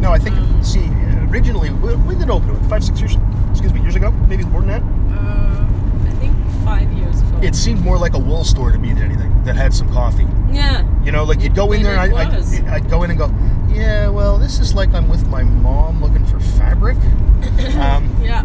No, 0.00 0.12
I 0.12 0.18
think 0.18 0.36
Um, 0.36 0.62
see 0.64 0.88
originally 1.30 1.70
when 1.70 2.04
when 2.06 2.18
did 2.18 2.28
it 2.28 2.30
open? 2.32 2.54
Five 2.68 2.84
six 2.84 3.00
years? 3.00 3.16
Excuse 3.50 3.72
me, 3.72 3.80
years 3.82 3.96
ago? 3.96 4.12
Maybe 4.28 4.44
more 4.44 4.62
than 4.62 4.70
that. 4.70 4.82
Uh, 5.18 5.66
I 6.06 6.10
think 6.20 6.34
five 6.64 6.90
years 6.92 7.20
ago. 7.20 7.38
It 7.42 7.54
seemed 7.56 7.80
more 7.84 7.98
like 7.98 8.14
a 8.14 8.18
wool 8.18 8.44
store 8.44 8.70
to 8.72 8.78
me 8.78 8.92
than 8.92 9.02
anything 9.04 9.30
that 9.44 9.56
had 9.56 9.72
some 9.74 9.88
coffee. 9.92 10.26
yeah. 10.52 10.84
You 11.04 11.12
know, 11.12 11.24
like 11.24 11.40
you'd 11.40 11.54
go 11.54 11.72
in 11.72 11.78
And 11.78 11.86
there 11.86 11.96
and 11.96 12.12
it 12.12 12.16
I, 12.16 12.36
was. 12.36 12.54
I'd, 12.60 12.68
I'd 12.68 12.90
go 12.90 13.02
in 13.04 13.10
and 13.10 13.18
go, 13.18 13.32
yeah, 13.72 14.08
well, 14.08 14.36
this 14.38 14.58
is 14.60 14.74
like 14.74 14.92
I'm 14.94 15.08
with 15.08 15.26
my 15.28 15.42
mom 15.44 16.02
looking 16.02 16.24
for 16.26 16.38
fabric. 16.40 16.96
um, 17.78 18.14
Yeah. 18.22 18.42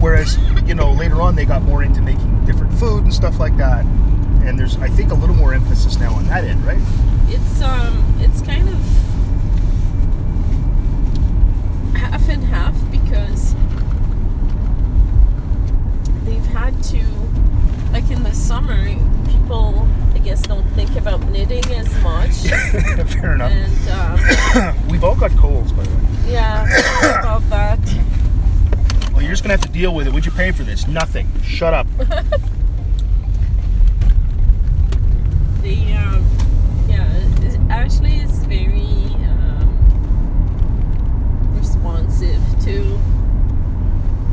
whereas, 0.00 0.38
you 0.66 0.74
know, 0.74 0.92
later 0.92 1.20
on 1.20 1.34
they 1.36 1.44
got 1.44 1.62
more 1.62 1.82
into 1.82 2.00
making 2.00 2.44
different 2.46 2.72
food 2.74 3.04
and 3.04 3.12
stuff 3.12 3.38
like 3.38 3.56
that. 3.58 3.84
And 4.44 4.58
there's, 4.58 4.76
I 4.78 4.88
think, 4.88 5.10
a 5.12 5.14
little 5.14 5.34
more 5.36 5.52
emphasis 5.52 5.98
now 5.98 6.12
on 6.14 6.26
that 6.28 6.44
end, 6.44 6.64
right? 6.64 6.80
It's 7.28 7.60
um 7.60 8.14
it's 8.20 8.40
kind 8.40 8.68
of 8.68 8.78
half 12.00 12.28
and 12.30 12.44
half 12.44 12.74
because 12.90 13.54
they've 16.24 16.46
had 16.46 16.82
to 16.84 17.02
like 17.92 18.10
in 18.10 18.22
the 18.22 18.32
summer 18.34 18.76
people 19.28 19.86
I 20.14 20.18
guess 20.18 20.42
don't 20.42 20.68
think 20.74 20.96
about 20.96 21.20
knitting 21.30 21.64
as 21.74 21.88
much 22.02 22.32
Fair 23.20 23.34
enough. 23.34 23.52
and 23.52 24.66
um, 24.76 24.86
We've 24.88 25.04
all 25.04 25.16
got 25.16 25.30
colds, 25.32 25.72
by 25.72 25.82
the 25.84 25.90
way. 25.90 26.32
yeah 26.32 26.64
about 27.20 27.42
that 27.50 27.78
Well, 29.12 29.22
you're 29.22 29.30
just 29.32 29.42
gonna 29.42 29.54
have 29.54 29.62
to 29.62 29.68
deal 29.72 29.94
with 29.94 30.06
it. 30.06 30.10
What'd 30.12 30.26
you 30.26 30.32
pay 30.32 30.50
for 30.52 30.62
this? 30.62 30.86
Nothing. 30.86 31.26
Shut 31.42 31.72
up. 31.72 31.86
the 31.96 32.04
um, 35.94 36.24
yeah 36.88 37.08
it 37.42 37.58
actually 37.70 38.16
is 38.18 38.44
very 38.44 39.06
um, 39.26 39.68
responsive 41.58 42.40
to 42.62 42.98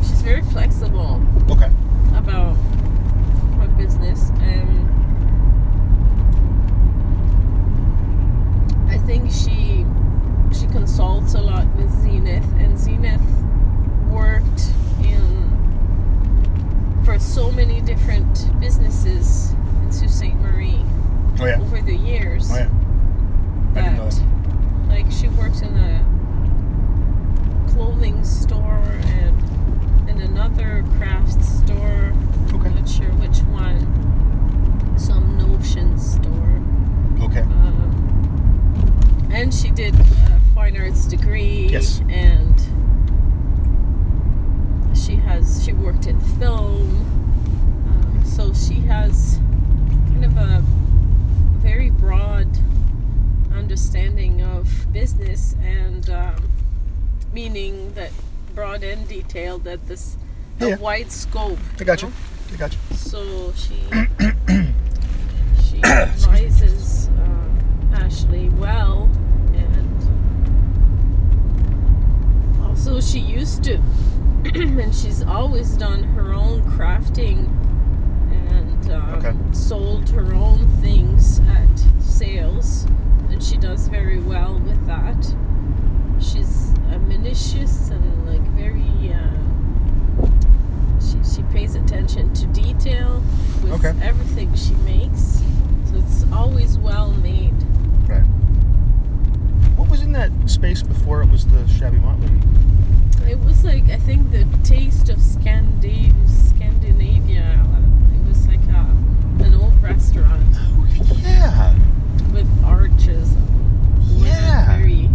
she's 0.01 0.21
very 0.21 0.41
flexible 0.43 1.21
Okay. 1.49 1.69
about 2.15 2.55
her 3.59 3.67
business 3.77 4.29
and 4.41 4.89
I 8.89 8.97
think 9.19 9.31
she 9.31 9.85
she 10.59 10.65
consults 10.71 11.35
a 11.35 11.41
lot 11.41 11.67
with 11.75 11.91
Zenith 12.01 12.43
and 12.57 12.79
Zenith 12.79 13.21
worked 14.09 14.71
in 15.03 15.51
for 17.05 17.19
so 17.19 17.51
many 17.51 17.79
different 17.81 18.59
businesses 18.59 19.51
in 19.83 19.91
Sault 19.91 20.09
Ste. 20.09 20.33
Marie 20.35 20.81
Oh 21.39 21.45
yeah. 21.45 21.61
over 21.61 21.79
the 21.81 21.95
years 21.95 22.49
Oh 22.51 22.55
yeah. 22.55 22.69
I 23.75 23.81
didn't 23.81 23.97
know 23.97 24.09
that 24.09 24.11
that. 24.11 24.87
like 24.89 25.11
she 25.11 25.27
worked 25.29 25.61
in 25.61 25.75
a 25.77 26.01
clothing 27.71 28.23
store 28.23 28.81
and 29.19 30.09
in 30.09 30.21
another 30.21 30.83
craft 30.97 31.43
store 31.43 32.13
Okay. 32.51 32.67
I'm 32.69 32.75
not 32.75 32.89
sure 32.89 33.09
which 33.21 33.39
one. 33.49 34.97
Some 34.97 35.37
Notion 35.37 35.97
store. 35.99 36.61
Okay. 37.25 37.41
Um, 37.41 37.92
and 39.33 39.53
she 39.53 39.69
did 39.71 39.93
a 39.99 40.39
fine 40.53 40.77
arts 40.79 41.05
degree. 41.05 41.67
Yes. 41.71 42.01
And 42.09 42.59
she 44.95 45.15
has 45.15 45.63
she 45.63 45.73
worked 45.73 46.05
in 46.07 46.19
film. 46.39 46.89
Um, 47.89 48.23
so 48.25 48.53
she 48.53 48.75
has 48.81 49.39
kind 50.07 50.25
of 50.25 50.37
a 50.37 50.61
very 51.61 51.89
broad 51.89 52.47
understanding 53.53 54.41
of 54.41 54.91
business 54.93 55.55
and 55.63 56.09
um, 56.09 56.49
meaning 57.33 57.93
that 57.93 58.11
broad 58.53 58.83
and 58.83 59.07
detailed 59.07 59.63
that 59.63 59.87
this 59.87 60.17
a 60.59 60.69
Yeah. 60.69 60.75
wide 60.77 61.11
scope. 61.11 61.57
I 61.79 61.83
got 61.83 62.01
know? 62.03 62.09
you. 62.09 62.13
I 62.53 62.57
got 62.57 62.73
you. 62.73 62.95
So 62.95 63.51
she 63.53 63.75
she 65.63 65.83
advises 65.83 67.09
uh, 67.17 67.95
Ashley 67.95 68.49
well, 68.49 69.09
and 69.53 70.03
also 72.85 72.99
she 72.99 73.19
used 73.19 73.63
to, 73.63 73.75
and 74.55 74.93
she's 74.93 75.23
always 75.23 75.77
done 75.77 76.03
her 76.03 76.33
own 76.33 76.61
crafting 76.71 77.47
and 78.29 78.91
um, 78.91 79.13
Okay. 79.15 79.33
sold 79.53 80.09
her 80.09 80.33
own 80.33 80.67
things 80.81 81.39
at 81.39 82.01
sales, 82.01 82.83
and 83.29 83.41
she 83.41 83.55
does 83.55 83.87
very 83.87 84.19
well 84.19 84.59
with 84.59 84.85
that. 84.85 85.15
She's 86.19 86.73
uh, 86.91 86.97
minutious 86.99 87.89
and 87.89 88.27
like 88.27 88.41
very. 88.51 89.13
Uh, 89.13 89.29
she, 90.99 91.35
she 91.37 91.41
pays 91.53 91.75
attention 91.75 92.33
to 92.33 92.45
detail 92.47 93.23
with 93.63 93.73
Okay. 93.85 93.93
everything 94.05 94.53
she 94.55 94.73
makes. 94.83 95.41
So 95.89 95.95
it's 95.95 96.25
always 96.33 96.77
well 96.77 97.11
made. 97.13 97.53
Right. 98.09 98.23
What 99.77 99.89
was 99.89 100.01
in 100.01 100.11
that 100.13 100.31
space 100.47 100.83
before 100.83 101.21
it 101.23 101.29
was 101.29 101.47
the 101.47 101.65
Shabby 101.69 101.97
Motley? 101.99 102.29
It 103.27 103.39
was 103.39 103.63
like 103.63 103.89
I 103.89 103.97
think 103.97 104.31
the 104.31 104.45
taste 104.63 105.09
of 105.09 105.17
Scandi- 105.17 106.13
Scandinavia. 106.49 107.65
It 108.15 108.27
was 108.27 108.47
like 108.47 108.59
a, 108.69 109.43
an 109.43 109.55
old 109.55 109.81
restaurant 109.81 110.43
Oh 110.55 110.87
yeah. 111.21 111.73
with 112.33 112.47
arches. 112.63 113.31
It 113.33 114.27
Yeah. 114.27 114.77
Very. 114.77 115.09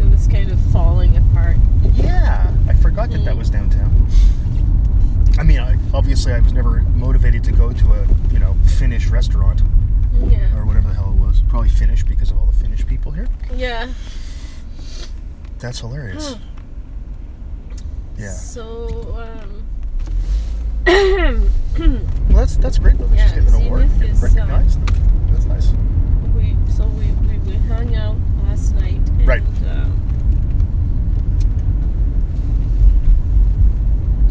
It 0.00 0.10
was 0.10 0.26
kind 0.28 0.50
of 0.50 0.58
falling 0.72 1.16
apart. 1.16 1.56
Yeah. 1.94 2.50
I 2.68 2.74
forgot 2.74 3.10
that 3.10 3.24
that 3.24 3.34
Mm. 3.34 3.38
was 3.38 3.50
downtown. 3.50 4.06
I 5.38 5.42
mean, 5.44 5.58
I, 5.58 5.76
obviously, 5.94 6.32
I 6.32 6.40
was 6.40 6.52
never 6.52 6.80
motivated 6.94 7.42
to 7.44 7.52
go 7.52 7.72
to 7.72 7.92
a 7.94 8.06
you 8.32 8.38
know 8.38 8.54
Finnish 8.78 9.08
restaurant 9.08 9.62
Yeah. 10.30 10.56
or 10.56 10.64
whatever 10.64 10.88
the 10.88 10.94
hell 10.94 11.10
it 11.16 11.20
was. 11.20 11.42
Probably 11.48 11.68
Finnish 11.70 12.04
because 12.04 12.30
of 12.30 12.38
all 12.38 12.46
the 12.46 12.52
Finnish 12.52 12.86
people 12.86 13.12
here. 13.12 13.28
Yeah. 13.54 13.88
That's 15.58 15.80
hilarious. 15.80 16.36
Yeah. 18.18 18.30
So. 18.30 19.16
Um, 19.18 19.64
Well, 21.78 22.36
that's 22.40 22.56
that's 22.56 22.78
great 22.78 22.98
though. 22.98 23.06
that 23.06 23.16
Yeah, 23.16 23.24
She's 23.26 23.44
getting 23.44 23.54
an 23.60 23.66
award, 23.66 23.88
getting 23.98 24.10
is, 24.14 24.22
uh, 24.22 24.26
recognized. 24.26 24.80
that's 25.30 25.44
nice. 25.46 25.72
we 26.34 26.56
so 26.70 26.84
we, 26.86 27.06
we, 27.26 27.38
we 27.38 27.56
hung 27.68 27.94
out 27.94 28.16
last 28.44 28.74
night 28.74 28.96
and 29.08 29.26
Right. 29.26 29.42
um, 29.70 29.98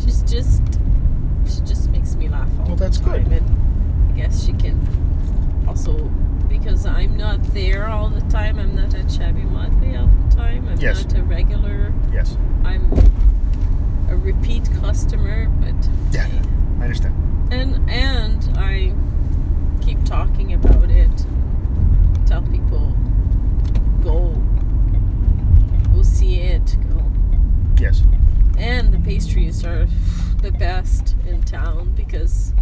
she's 0.03 0.21
just 0.23 0.61
she 1.47 1.61
just 1.61 1.89
makes 1.89 2.15
me 2.15 2.29
laugh 2.29 2.49
all 2.59 2.67
Well, 2.67 2.75
that's 2.75 2.99
the 2.99 3.05
time 3.05 3.23
good. 3.25 3.41
and 3.41 4.11
I 4.13 4.17
guess 4.17 4.45
she 4.45 4.53
can 4.53 4.79
also 5.67 5.93
because 6.49 6.85
I'm 6.85 7.17
not 7.17 7.41
there 7.53 7.87
all 7.87 8.09
the 8.09 8.21
time 8.31 8.59
I'm 8.59 8.75
not 8.75 8.93
at 8.93 9.11
Shabby 9.11 9.41
Motley 9.41 9.95
all 9.95 10.07
the 10.07 10.35
time 10.35 10.67
I'm 10.67 10.77
Yes. 10.79 11.05
not 11.05 11.17
a 11.17 11.23
regular 11.23 11.93
Yes. 12.11 12.37
I'm 12.63 12.91
a 14.09 14.15
repeat 14.15 14.69
customer 14.79 15.47
but 15.59 15.75
Yeah. 16.11 16.27
I 16.79 16.83
understand. 16.85 17.15
and 17.51 17.89
and 17.89 18.57
I 18.57 18.93
keep 19.85 20.03
talking 20.03 20.53
about 20.53 20.89
it. 20.89 21.25
Tell 22.25 22.41
people 22.43 22.95
go 24.03 24.41
go 25.93 26.01
see 26.01 26.39
it. 26.39 26.75
Go. 26.93 27.03
Yes. 27.79 28.01
And 28.57 28.91
the 28.93 28.99
pastries 28.99 29.63
are 29.65 29.87
the 30.41 30.51
best 30.51 31.15
in 31.27 31.43
town 31.43 31.93
because 31.95 32.53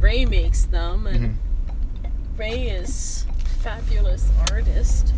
Ray 0.00 0.24
makes 0.24 0.64
them 0.64 1.06
and 1.06 1.20
Mhm. 1.20 1.34
Ray 2.38 2.68
is 2.68 3.26
fabulous 3.62 4.28
artist. 4.50 5.12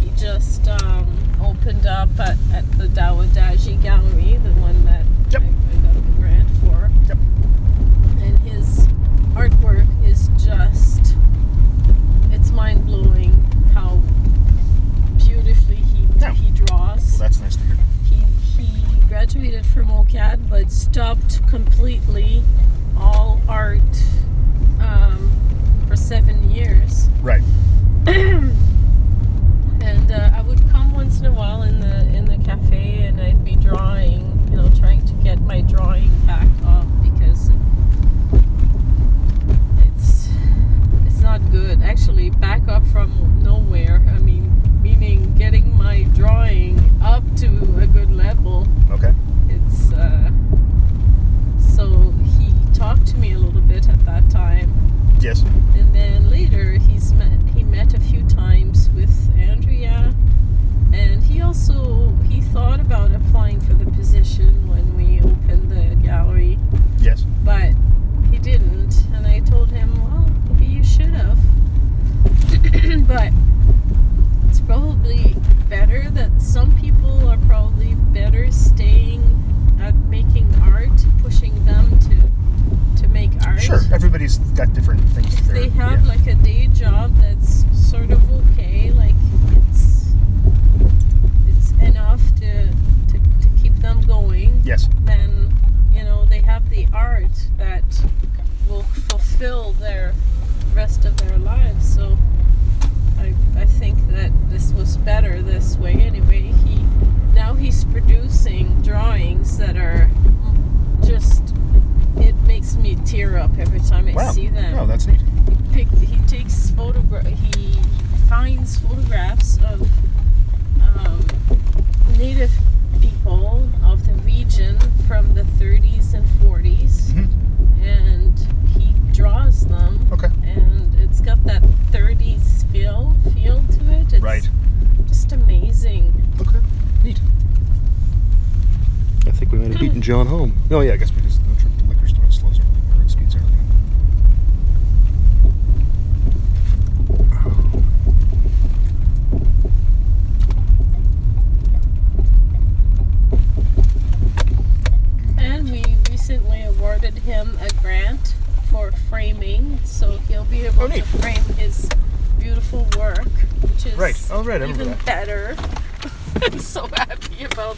He 0.00 0.10
just 0.16 0.66
um, 0.66 1.06
opened 1.42 1.86
up 1.86 2.08
at, 2.18 2.38
at 2.54 2.64
the 2.78 2.86
Dawadaji 2.86 3.82
Gallery, 3.82 4.38
the 4.38 4.52
one 4.60 4.82
that 4.86 5.04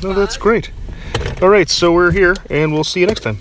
no, 0.03 0.13
that's 0.13 0.37
great. 0.37 0.71
All 1.43 1.49
right, 1.49 1.69
so 1.69 1.93
we're 1.93 2.13
here, 2.13 2.37
and 2.51 2.73
we'll 2.73 2.85
see 2.85 3.01
you 3.01 3.07
next 3.07 3.21
time. 3.21 3.41